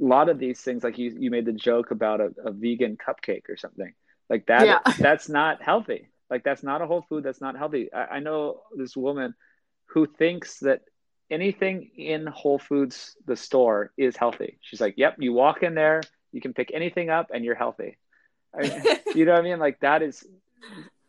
[0.00, 2.96] a lot of these things, like you, you made the joke about a, a vegan
[2.96, 3.92] cupcake or something
[4.28, 4.66] like that.
[4.66, 4.92] Yeah.
[4.98, 6.08] That's not healthy.
[6.30, 7.22] Like that's not a whole food.
[7.22, 7.92] That's not healthy.
[7.92, 9.34] I, I know this woman
[9.86, 10.82] who thinks that
[11.30, 14.58] anything in Whole Foods, the store, is healthy.
[14.60, 17.96] She's like, "Yep, you walk in there, you can pick anything up, and you're healthy."
[18.54, 19.58] I you know what I mean?
[19.58, 20.26] Like that is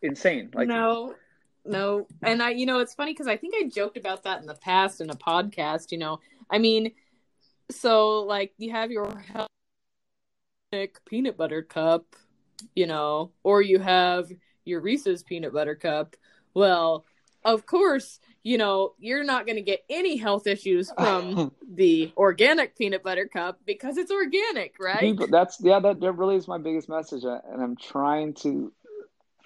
[0.02, 0.50] insane.
[0.54, 1.14] Like no,
[1.64, 4.46] no, and I, you know, it's funny because I think I joked about that in
[4.46, 5.90] the past in a podcast.
[5.90, 6.20] You know,
[6.50, 6.92] I mean,
[7.70, 9.22] so like you have your
[11.06, 12.04] peanut butter cup,
[12.74, 14.30] you know, or you have
[14.64, 16.16] your Reese's peanut butter cup.
[16.54, 17.04] Well,
[17.44, 22.76] of course, you know, you're not going to get any health issues from the organic
[22.76, 25.18] peanut butter cup because it's organic, right?
[25.30, 28.72] That's yeah, that, that really is my biggest message, uh, and I'm trying to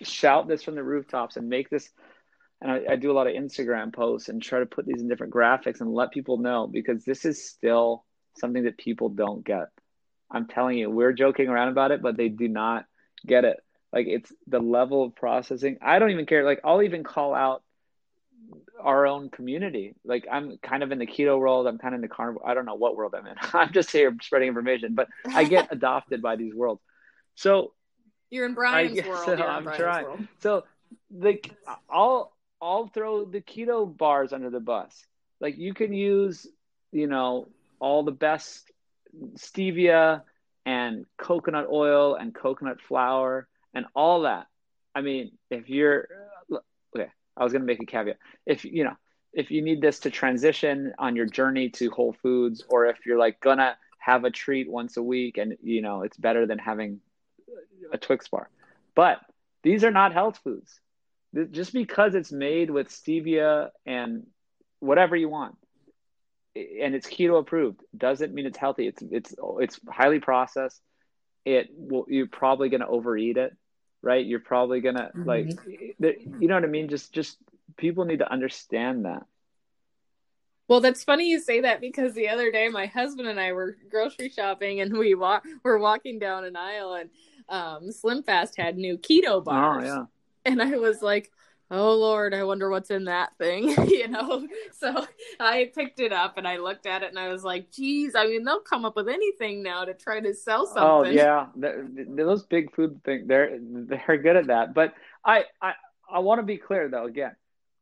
[0.02, 1.88] shout this from the rooftops and make this.
[2.60, 5.08] And I, I do a lot of Instagram posts and try to put these in
[5.08, 8.04] different graphics and let people know because this is still
[8.36, 9.68] something that people don't get.
[10.30, 12.86] I'm telling you, we're joking around about it, but they do not
[13.26, 13.58] get it.
[13.92, 15.78] Like it's the level of processing.
[15.82, 16.44] I don't even care.
[16.44, 17.62] Like I'll even call out
[18.80, 19.94] our own community.
[20.04, 21.66] Like I'm kind of in the keto world.
[21.66, 22.48] I'm kind of in the carnivore.
[22.48, 23.34] I don't know what world I'm in.
[23.52, 26.80] I'm just here spreading information, but I get adopted by these worlds.
[27.34, 27.72] So
[28.30, 29.24] you're in Brian's I, world.
[29.26, 30.04] So I'm Brian's trying.
[30.04, 30.28] World.
[30.40, 30.64] So
[31.10, 31.50] like
[31.90, 35.04] I'll I'll throw the keto bars under the bus.
[35.40, 36.46] Like you can use,
[36.92, 37.48] you know,
[37.82, 38.70] all the best
[39.34, 40.22] stevia
[40.64, 44.46] and coconut oil and coconut flour and all that.
[44.94, 46.06] I mean, if you're
[46.94, 48.18] okay, I was going to make a caveat.
[48.46, 48.96] If you know,
[49.32, 53.18] if you need this to transition on your journey to Whole Foods, or if you're
[53.18, 57.00] like gonna have a treat once a week, and you know it's better than having
[57.92, 58.48] a Twix bar,
[58.94, 59.18] but
[59.64, 60.78] these are not health foods.
[61.50, 64.26] Just because it's made with stevia and
[64.80, 65.56] whatever you want,
[66.54, 68.86] and it's keto approved, doesn't mean it's healthy.
[68.86, 70.80] It's it's it's highly processed.
[71.44, 73.56] It will you're probably gonna overeat it
[74.02, 74.26] right?
[74.26, 75.28] You're probably gonna mm-hmm.
[75.28, 76.88] like, you know what I mean?
[76.88, 77.38] Just just
[77.76, 79.24] people need to understand that.
[80.68, 83.76] Well, that's funny you say that because the other day my husband and I were
[83.90, 87.10] grocery shopping and we walk were walking down an aisle and
[87.48, 89.84] um, Slim Fast had new keto oh, bars.
[89.84, 90.04] Oh, yeah.
[90.44, 91.30] And I was like,
[91.72, 94.46] oh lord i wonder what's in that thing you know?
[94.72, 95.06] So
[95.40, 98.26] i picked it up and i looked at it and i was like geez i
[98.26, 101.18] mean they'll come up with anything now to try to sell oh, something.
[101.18, 101.46] oh yeah.
[101.56, 104.74] The, the, those big food things they're they're good at that.
[104.74, 104.94] But
[105.24, 105.72] i i
[106.10, 107.34] i want to be clear though again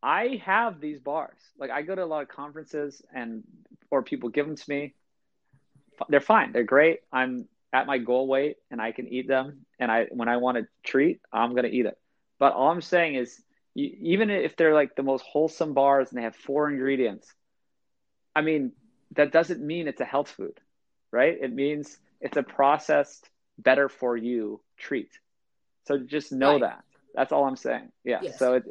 [0.02, 1.38] i have these bars.
[1.58, 3.42] Like i go to a lot of conferences and
[3.90, 4.94] or people give them to me.
[6.08, 6.52] They're fine.
[6.52, 7.00] They're great.
[7.12, 9.66] I'm at my goal weight and i can eat them.
[9.78, 11.98] And i when i want to treat i'm going to eat it.
[12.38, 13.42] But all i'm saying is
[13.74, 17.32] even if they're like the most wholesome bars and they have four ingredients,
[18.34, 18.72] I mean,
[19.16, 20.60] that doesn't mean it's a health food,
[21.10, 21.36] right?
[21.40, 25.10] It means it's a processed, better for you treat.
[25.86, 26.60] So just know right.
[26.62, 26.84] that.
[27.14, 27.90] That's all I'm saying.
[28.04, 28.20] Yeah.
[28.22, 28.38] Yes.
[28.38, 28.64] So it,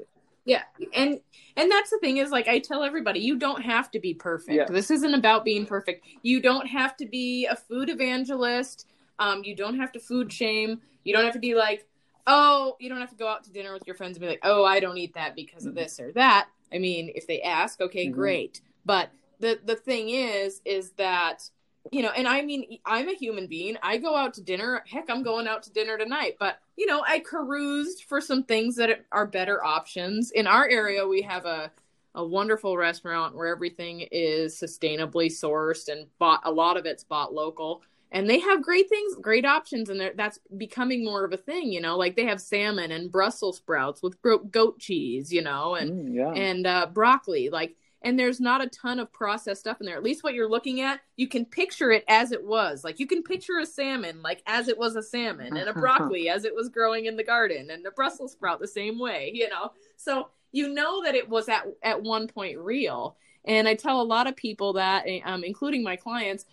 [0.46, 0.64] yeah
[0.96, 1.20] and
[1.58, 4.56] and that's the thing is like i tell everybody you don't have to be perfect
[4.56, 4.66] yeah.
[4.66, 8.88] this isn't about being perfect you don't have to be a food evangelist
[9.20, 11.86] um, you don't have to food shame you don't have to be like
[12.28, 14.42] oh, you don't have to go out to dinner with your friends and be like,
[14.44, 16.48] oh, I don't eat that because of this or that.
[16.74, 18.16] I mean, if they ask, okay, mm-hmm.
[18.16, 18.62] great.
[18.86, 19.10] But
[19.40, 21.50] the the thing is, is that
[21.92, 23.78] you know, and I mean, I'm a human being.
[23.82, 24.84] I go out to dinner.
[24.88, 26.36] Heck, I'm going out to dinner tonight.
[26.40, 30.32] But you know, I caroused for some things that are better options.
[30.32, 31.72] In our area, we have a
[32.16, 36.42] a wonderful restaurant where everything is sustainably sourced and bought.
[36.44, 40.40] A lot of it's bought local and they have great things great options and that's
[40.58, 41.98] becoming more of a thing you know?
[41.98, 45.76] Like they have salmon and brussels sprouts with goat cheese you know?
[45.76, 46.32] And mm, yeah.
[46.32, 49.98] and uh, broccoli like and there's not a ton of processed stuff in there.
[49.98, 52.84] At least what you're looking at you can picture it as it was.
[52.84, 56.30] Like you can picture a salmon like as it was a salmon and a broccoli
[56.30, 59.50] as it was growing in the garden and a brussels sprout the same way you
[59.50, 59.72] know?
[59.98, 63.18] So you know that it was at at one point real.
[63.46, 66.46] And i tell a lot of people that um, including my clients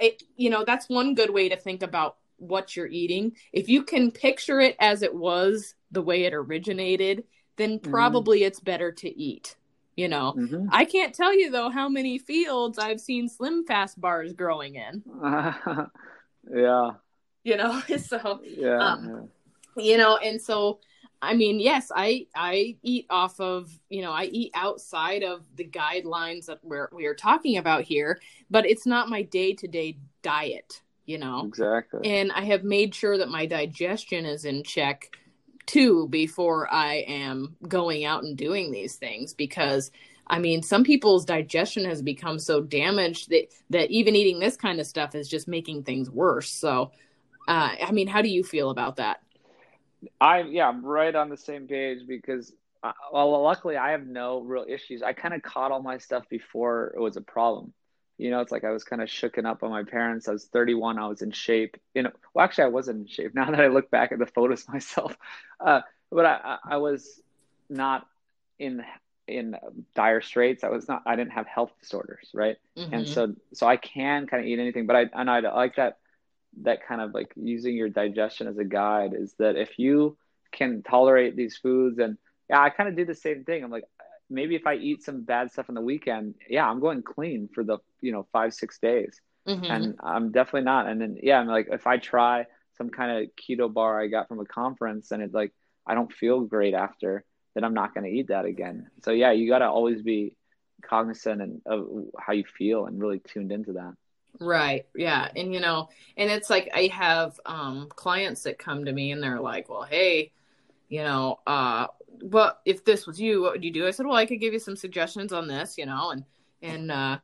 [0.00, 3.32] it, you know, that's one good way to think about what you're eating.
[3.52, 7.24] If you can picture it as it was the way it originated,
[7.56, 7.90] then mm-hmm.
[7.90, 8.46] probably mm-hmm.
[8.48, 9.56] it's better to eat.
[9.96, 10.68] You know, mm-hmm.
[10.72, 15.04] I can't tell you though how many fields I've seen Slim Fast bars growing in.
[16.52, 16.90] yeah.
[17.44, 19.28] You know, so yeah, um,
[19.76, 19.84] yeah.
[19.84, 20.80] You know, and so
[21.24, 25.64] I mean, yes, I I eat off of you know I eat outside of the
[25.66, 28.20] guidelines that we're we are talking about here,
[28.50, 31.44] but it's not my day to day diet, you know.
[31.46, 32.08] Exactly.
[32.08, 35.16] And I have made sure that my digestion is in check
[35.66, 39.90] too before I am going out and doing these things because
[40.26, 44.80] I mean, some people's digestion has become so damaged that that even eating this kind
[44.80, 46.50] of stuff is just making things worse.
[46.50, 46.92] So,
[47.46, 49.20] uh, I mean, how do you feel about that?
[50.20, 52.52] I yeah, I'm right on the same page because
[52.82, 55.02] uh, well, luckily I have no real issues.
[55.02, 57.72] I kind of caught all my stuff before it was a problem.
[58.18, 60.28] You know, it's like I was kind of shooken up on my parents.
[60.28, 60.98] I was 31.
[60.98, 61.76] I was in shape.
[61.94, 63.34] You know, well, actually, I wasn't in shape.
[63.34, 65.16] Now that I look back at the photos myself,
[65.60, 65.80] uh,
[66.10, 67.20] but I, I was
[67.68, 68.06] not
[68.58, 68.84] in
[69.26, 69.56] in
[69.96, 70.62] dire straits.
[70.62, 71.02] I was not.
[71.06, 72.56] I didn't have health disorders, right?
[72.76, 72.94] Mm-hmm.
[72.94, 74.86] And so, so I can kind of eat anything.
[74.86, 75.98] But I and I like that
[76.62, 80.16] that kind of like using your digestion as a guide is that if you
[80.52, 82.16] can tolerate these foods and
[82.48, 83.64] yeah i kind of do the same thing.
[83.64, 83.84] I'm like
[84.30, 87.64] maybe if i eat some bad stuff on the weekend yeah i'm going clean for
[87.64, 89.20] the you know five six days.
[89.46, 89.64] Mm-hmm.
[89.64, 90.88] and i'm definitely not.
[90.88, 92.46] And then yeah i'm like if i try
[92.78, 95.52] some kind of keto bar i got from a conference and it's like
[95.86, 97.24] i don't feel great after
[97.54, 98.90] then i'm not going to eat that again.
[99.04, 100.36] So yeah you got to always be
[100.82, 101.88] cognizant and of
[102.18, 103.94] how you feel and really tuned into that
[104.40, 104.86] Right.
[104.96, 105.28] Yeah.
[105.36, 109.22] And you know, and it's like I have um clients that come to me and
[109.22, 110.32] they're like, "Well, hey,
[110.88, 111.88] you know, uh
[112.22, 114.52] well, if this was you, what would you do?" I said, "Well, I could give
[114.52, 116.24] you some suggestions on this, you know, and
[116.62, 117.18] and uh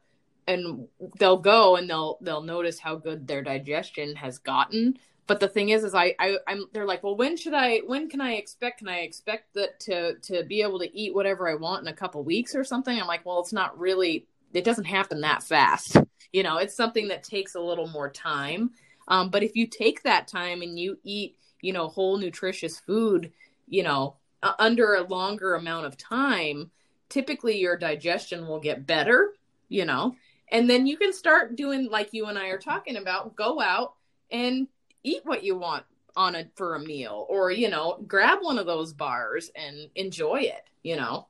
[0.49, 0.89] and
[1.19, 4.99] they'll go and they'll they'll notice how good their digestion has gotten.
[5.27, 7.79] But the thing is, is I, I I'm they're like, well, when should I?
[7.87, 8.79] When can I expect?
[8.81, 11.97] Can I expect that to to be able to eat whatever I want in a
[11.97, 13.01] couple weeks or something?
[13.01, 14.27] I'm like, well, it's not really.
[14.55, 15.97] It doesn't happen that fast
[16.33, 18.71] you know it's something that takes a little more time.
[19.09, 23.33] Um, but if you take that time and you eat you know, whole nutritious food,
[23.69, 26.71] you know, uh, under a longer amount of time,
[27.09, 29.35] typically your digestion will get better,
[29.69, 30.15] you know,
[30.51, 33.95] and then you can start doing like you and I are talking about, go out
[34.31, 34.69] and
[35.03, 35.85] eat what you want
[36.17, 40.41] on a for a meal or you know grab one of those bars and enjoy
[40.41, 41.29] it you know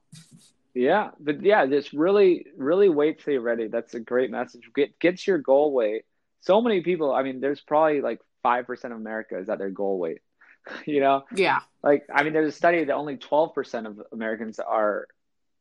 [0.80, 3.68] yeah but yeah just really really wait till you're ready.
[3.68, 4.62] That's a great message.
[4.74, 6.04] Get gets your goal weight.
[6.40, 9.98] So many people i mean there's probably like 5% of america is at their goal
[9.98, 10.22] weight
[10.86, 11.24] you know?
[11.34, 11.60] Yeah.
[11.82, 15.06] Like i mean there's a study that only 12% of americans are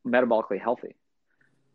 [0.06, 0.96] metabolically healthy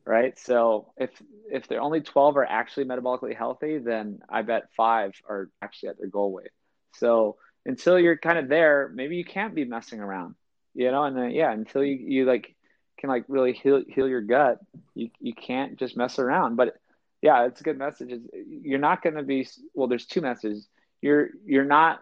[0.07, 0.37] right?
[0.37, 1.09] So if
[1.51, 5.97] if they're only 12 are actually metabolically healthy then i bet five are actually at
[5.99, 6.51] their goal weight.
[6.95, 10.35] So until you're kind of there maybe you can't be messing around
[10.73, 11.03] you know?
[11.03, 12.54] And then yeah until you you like
[12.97, 14.59] can like really heal heal your gut
[14.93, 16.55] you you can't just mess around.
[16.55, 16.75] But
[17.21, 18.11] yeah it's a good message.
[18.33, 20.67] You're not going to be well there's two messages.
[21.01, 22.01] You're you're not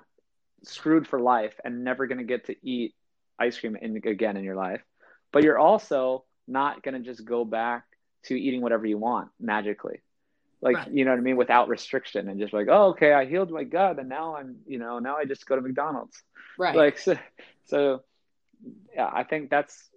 [0.64, 2.94] screwed for life and never going to get to eat
[3.40, 4.82] ice cream in, again in your life.
[5.32, 7.86] But you're also not going to just go back
[8.26, 10.02] to eating whatever you want magically.
[10.62, 10.92] Like right.
[10.92, 11.36] you know what i mean?
[11.36, 14.80] Without restriction and just like oh okay i healed my gut and now i'm you
[14.80, 16.22] know now i just go to mcdonald's.
[16.58, 16.76] Right.
[16.76, 17.18] Like so,
[17.66, 18.04] so
[18.96, 19.90] yeah i think that's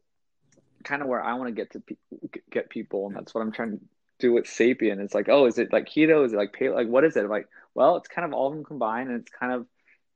[0.86, 3.52] kind of where i want to get to pe- get people and that's what i'm
[3.52, 3.80] trying to
[4.18, 4.98] do with sapien.
[4.98, 6.24] It's like oh is it like keto?
[6.24, 6.74] Is it like paleo?
[6.74, 7.24] Like what is it?
[7.24, 9.66] I'm like well it's kind of all of them combined and it's kind of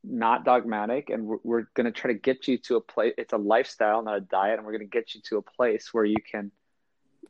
[0.02, 3.34] not dogmatic and we're, we're going to try to get you to a place it's
[3.34, 6.06] a lifestyle not a diet and we're going to get you to a place where
[6.06, 6.50] you can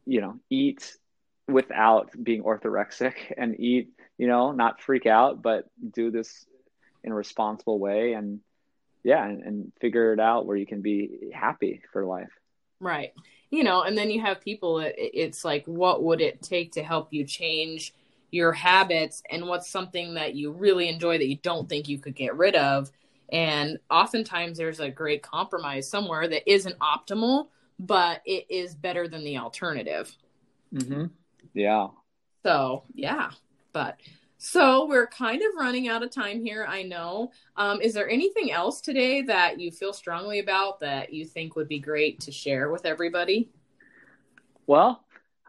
[0.06, 0.96] you know eat
[1.48, 6.46] without being orthorexic and eat you know not freak out but do this
[7.02, 8.38] in a responsible way and
[9.02, 12.30] yeah and, and figure it out where you can be happy for life
[12.80, 13.12] right.
[13.50, 16.82] You know and then you have people that it's like what would it take to
[16.82, 17.94] help you change
[18.30, 22.14] your habits and what's something that you really enjoy that you don't think you could
[22.14, 22.90] get rid of?
[23.32, 27.48] And oftentimes there's a great compromise somewhere that isn't optimal
[27.80, 30.14] but it is better than the alternative.
[30.74, 31.06] Mm-hmm.
[31.54, 31.88] yeah.
[32.42, 33.30] So yeah.
[33.72, 33.98] But
[34.42, 38.50] so we're kind of running out of time here i know um, is there anything
[38.50, 42.70] else today that you feel strongly about that you think would be great to share
[42.70, 43.50] with everybody
[44.66, 45.04] well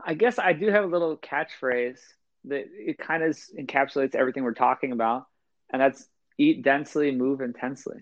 [0.06, 2.00] i guess i do have a little catchphrase
[2.46, 5.28] that it kind of encapsulates everything we're talking about,
[5.72, 7.98] and that's eat densely, move intensely.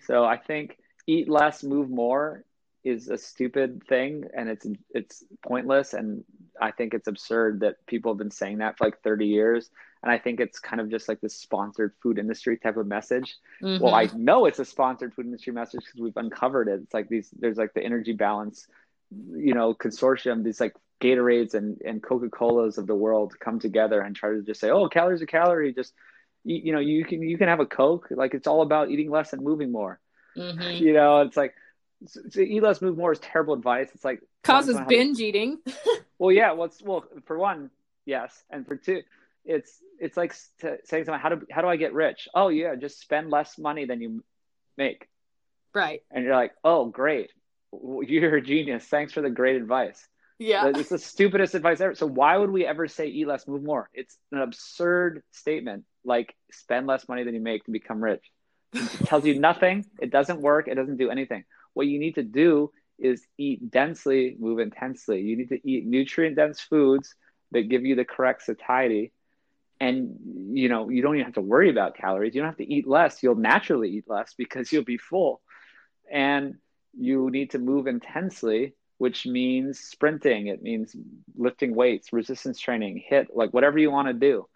[0.00, 2.44] So I think eat less, move more
[2.84, 6.24] is a stupid thing, and it's it's pointless, and
[6.60, 9.70] I think it's absurd that people have been saying that for like 30 years.
[10.02, 13.36] And I think it's kind of just like this sponsored food industry type of message.
[13.62, 13.82] Mm-hmm.
[13.82, 16.80] Well, I know it's a sponsored food industry message because we've uncovered it.
[16.82, 18.66] It's like these, there's like the energy balance,
[19.10, 24.00] you know, consortium, these like Gatorades and, and Coca Colas of the world come together
[24.00, 25.72] and try to just say, oh, calories a calorie.
[25.72, 25.92] Just
[26.44, 28.08] you, you, know, you can you can have a Coke.
[28.10, 30.00] Like it's all about eating less and moving more.
[30.36, 30.82] Mm-hmm.
[30.84, 31.54] You know, it's like
[32.32, 33.88] to eat less, move more is terrible advice.
[33.94, 35.24] It's like causes binge to...
[35.24, 35.58] eating.
[36.18, 36.52] well, yeah.
[36.52, 37.70] What's well for one,
[38.06, 39.02] yes, and for two,
[39.44, 41.14] it's it's like saying something.
[41.14, 42.28] How do how do I get rich?
[42.34, 44.22] Oh yeah, just spend less money than you
[44.76, 45.08] make.
[45.74, 46.02] Right.
[46.10, 47.30] And you're like, oh great,
[47.72, 48.84] you're a genius.
[48.84, 50.06] Thanks for the great advice.
[50.38, 50.72] Yeah.
[50.74, 51.94] It's the stupidest advice ever.
[51.94, 53.88] So why would we ever say eat less, move more?
[53.94, 55.84] It's an absurd statement.
[56.04, 58.24] Like spend less money than you make to become rich.
[58.72, 59.86] It tells you nothing.
[60.00, 60.66] It doesn't work.
[60.66, 61.44] It doesn't do anything.
[61.74, 65.20] What you need to do is eat densely, move intensely.
[65.20, 67.14] You need to eat nutrient dense foods
[67.52, 69.12] that give you the correct satiety.
[69.82, 70.16] And
[70.52, 72.34] you know, you don't even have to worry about calories.
[72.34, 73.22] You don't have to eat less.
[73.22, 75.40] You'll naturally eat less because you'll be full.
[76.10, 76.56] And
[76.94, 80.46] you need to move intensely which means sprinting.
[80.46, 80.94] It means
[81.34, 84.46] lifting weights, resistance training, HIIT like whatever you want to do.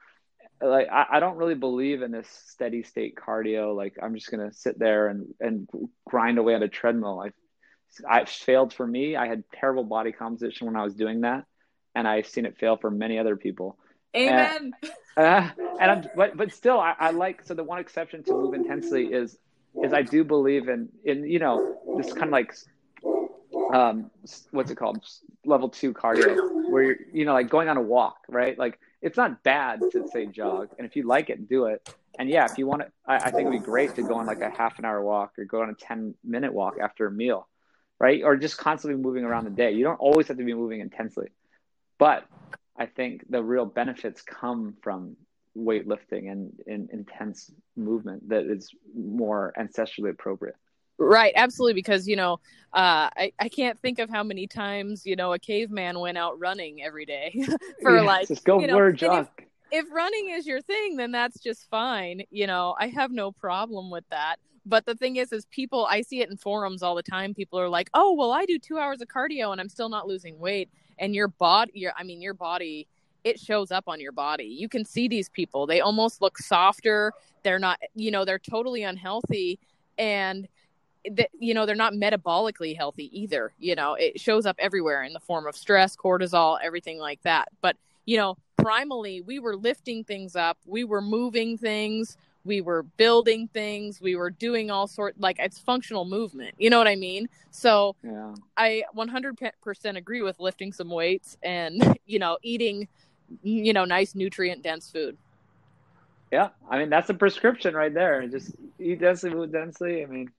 [0.62, 3.74] Like I, I don't really believe in this steady state cardio.
[3.76, 5.68] Like I'm just gonna sit there and and
[6.08, 7.20] grind away on a treadmill.
[7.20, 7.30] I
[8.08, 9.16] I failed for me.
[9.16, 11.44] I had terrible body composition when I was doing that,
[11.96, 13.80] and I've seen it fail for many other people.
[14.14, 14.72] Amen.
[15.16, 15.50] Uh,
[15.80, 19.06] and I'm, but but still, I, I like so the one exception to move intensely
[19.06, 19.38] is
[19.82, 22.54] is I do believe in in you know this kind of like
[23.72, 24.10] um,
[24.50, 25.04] what's it called?
[25.44, 28.58] Level two cardio, where you're, you know, like going on a walk, right?
[28.58, 31.88] Like it's not bad to say jog, and if you like it, do it.
[32.18, 34.26] And yeah, if you want to, I, I think it'd be great to go on
[34.26, 37.10] like a half an hour walk or go on a ten minute walk after a
[37.10, 37.46] meal,
[37.98, 38.22] right?
[38.22, 39.72] Or just constantly moving around the day.
[39.72, 41.28] You don't always have to be moving intensely,
[41.98, 42.24] but
[42.78, 45.16] I think the real benefits come from
[45.56, 50.56] weightlifting and, and intense movement that is more ancestrally appropriate.
[50.98, 51.74] Right, absolutely.
[51.74, 52.34] Because you know,
[52.72, 56.38] uh, I I can't think of how many times you know a caveman went out
[56.38, 57.34] running every day
[57.82, 59.28] for yeah, like just go you know, for a jog.
[59.70, 62.22] if running is your thing, then that's just fine.
[62.30, 64.36] You know, I have no problem with that.
[64.64, 67.34] But the thing is, is people I see it in forums all the time.
[67.34, 70.08] People are like, "Oh, well, I do two hours of cardio and I'm still not
[70.08, 72.86] losing weight." And your body, your I mean, your body,
[73.24, 74.44] it shows up on your body.
[74.44, 77.12] You can see these people; they almost look softer.
[77.42, 79.58] They're not, you know, they're totally unhealthy,
[79.98, 80.48] and
[81.12, 83.52] that you know they're not metabolically healthy either.
[83.58, 87.48] You know, it shows up everywhere in the form of stress, cortisol, everything like that.
[87.60, 87.76] But
[88.06, 92.16] you know, primally, we were lifting things up, we were moving things
[92.46, 96.78] we were building things we were doing all sort like it's functional movement you know
[96.78, 97.28] what i mean?
[97.50, 98.34] So yeah.
[98.56, 102.88] i 100% agree with lifting some weights and you know eating
[103.42, 105.16] you know nice nutrient dense food.
[106.30, 108.26] Yeah i mean that's a prescription right there.
[108.28, 110.30] Just eat densely move densely i mean.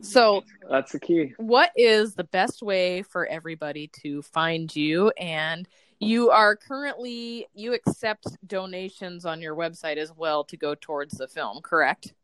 [0.00, 1.34] So that's the key.
[1.36, 5.68] what is the best way for everybody to find you and
[6.02, 11.28] you are currently you accept donations on your website as well to go towards the
[11.28, 12.14] film correct?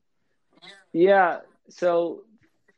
[0.92, 2.24] Yeah so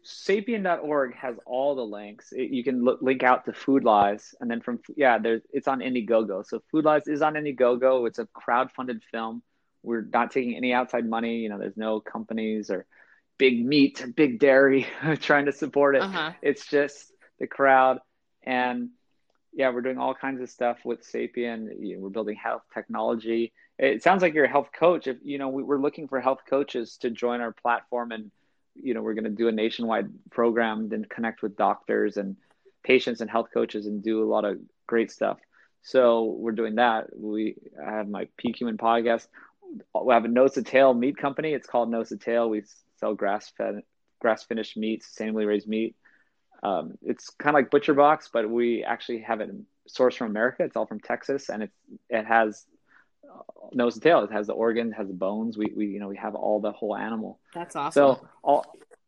[0.04, 2.32] sapien.org has all the links.
[2.32, 5.68] It, you can look, link out to Food Lies, and then from yeah there's it's
[5.68, 6.44] on indiegogo.
[6.46, 8.06] So Food Lies is on indiegogo.
[8.06, 9.42] It's a crowd-funded film.
[9.82, 12.86] We're not taking any outside money you know there's no companies or
[13.38, 14.86] big meat big dairy
[15.20, 16.02] trying to support it.
[16.02, 16.32] Uh-huh.
[16.42, 17.98] it's just the crowd
[18.42, 18.90] and
[19.52, 21.68] yeah, we're doing all kinds of stuff with Sapien.
[21.78, 23.52] You know, we're building health technology.
[23.78, 25.06] It sounds like you're a health coach.
[25.06, 28.30] If you know, we, we're looking for health coaches to join our platform, and
[28.74, 32.36] you know, we're going to do a nationwide program, then connect with doctors and
[32.84, 35.38] patients and health coaches, and do a lot of great stuff.
[35.82, 37.08] So we're doing that.
[37.16, 39.26] We I have my PQ podcast.
[39.94, 41.54] We have a nose to tail meat company.
[41.54, 42.50] It's called Nose to Tail.
[42.50, 42.62] We
[42.98, 43.82] sell grass fed,
[44.20, 45.96] grass finished meat, sustainably raised meat
[46.62, 49.50] um, it's kind of like Butcher Box, but we actually have it
[49.88, 50.64] sourced from America.
[50.64, 51.70] It's all from Texas, and it
[52.08, 52.66] it has
[53.72, 54.22] nose and tail.
[54.24, 55.56] It has the organs, has the bones.
[55.56, 57.38] We we you know we have all the whole animal.
[57.54, 57.92] That's awesome.
[57.92, 58.66] So all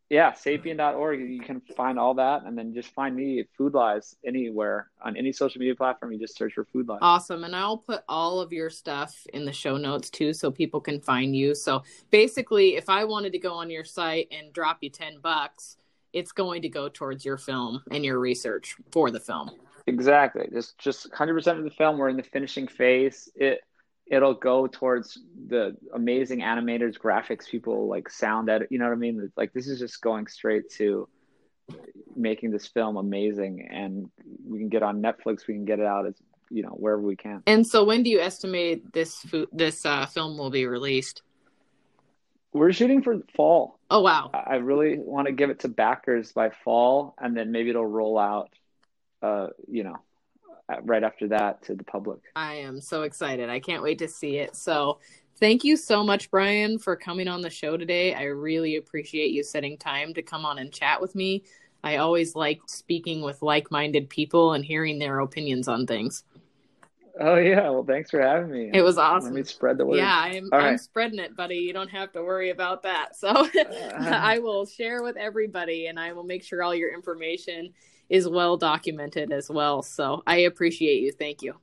[0.09, 1.21] yeah, sapien.org.
[1.21, 5.33] You can find all that, and then just find me at Foodlies anywhere on any
[5.33, 6.13] social media platform.
[6.13, 6.99] You just search for Foodlies.
[7.01, 10.83] Awesome, and I'll put all of your stuff in the show notes too, so people
[10.83, 11.55] can find you.
[11.55, 15.79] So basically, if I wanted to go on your site and drop you ten bucks
[16.13, 19.51] it's going to go towards your film and your research for the film.
[19.87, 20.49] Exactly.
[20.53, 23.29] Just just 100% of the film we're in the finishing phase.
[23.35, 23.61] It
[24.07, 28.97] it'll go towards the amazing animators, graphics people, like sound edit, you know what I
[28.97, 29.33] mean?
[29.37, 31.09] Like this is just going straight to
[32.15, 34.11] making this film amazing and
[34.47, 36.15] we can get on Netflix, we can get it out as
[36.51, 37.43] you know, wherever we can.
[37.47, 41.23] And so when do you estimate this this uh, film will be released?
[42.53, 43.79] We're shooting for fall.
[43.91, 44.31] Oh wow!
[44.35, 48.19] I really want to give it to backers by fall, and then maybe it'll roll
[48.19, 48.51] out.
[49.23, 49.99] Uh, you know,
[50.83, 52.21] right after that to the public.
[52.37, 53.49] I am so excited!
[53.49, 54.55] I can't wait to see it.
[54.55, 54.99] So,
[55.37, 58.15] thank you so much, Brian, for coming on the show today.
[58.15, 61.45] I really appreciate you setting time to come on and chat with me.
[61.85, 66.25] I always like speaking with like-minded people and hearing their opinions on things.
[67.21, 68.71] Oh yeah, well thanks for having me.
[68.73, 69.35] It was awesome.
[69.35, 69.99] Let me spread the word.
[69.99, 71.57] Yeah, I'm, I'm spreading it, buddy.
[71.57, 73.17] You don't have to worry about that.
[73.17, 73.51] So uh-huh.
[74.01, 77.75] I will share with everybody, and I will make sure all your information
[78.09, 79.83] is well documented as well.
[79.83, 81.13] So I appreciate you.
[81.13, 81.55] Thank you.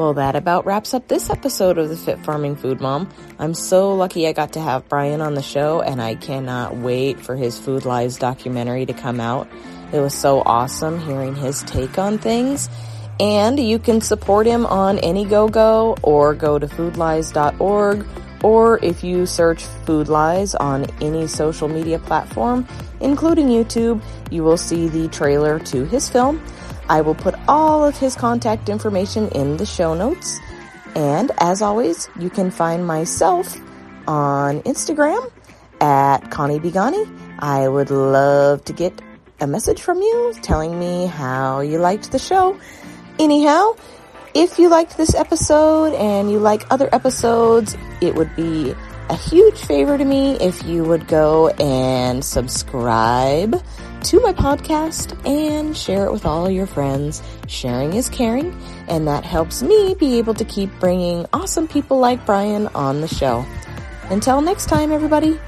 [0.00, 3.06] Well, that about wraps up this episode of the Fit Farming Food Mom.
[3.38, 7.20] I'm so lucky I got to have Brian on the show, and I cannot wait
[7.20, 9.46] for his Food Lies documentary to come out.
[9.92, 12.68] It was so awesome hearing his take on things.
[13.18, 18.06] And you can support him on Indiegogo or go to foodlies.org
[18.42, 22.66] or if you search Foodlies on any social media platform,
[23.00, 26.42] including YouTube, you will see the trailer to his film.
[26.88, 30.38] I will put all of his contact information in the show notes.
[30.94, 33.56] And as always, you can find myself
[34.08, 35.30] on Instagram
[35.80, 37.06] at Connie Begonnie.
[37.38, 39.00] I would love to get
[39.40, 42.58] a message from you telling me how you liked the show.
[43.18, 43.74] Anyhow,
[44.34, 48.74] if you liked this episode and you like other episodes, it would be
[49.08, 53.60] a huge favor to me if you would go and subscribe
[54.04, 57.22] to my podcast and share it with all your friends.
[57.48, 58.56] Sharing is caring,
[58.88, 63.08] and that helps me be able to keep bringing awesome people like Brian on the
[63.08, 63.44] show.
[64.10, 65.38] Until next time, everybody.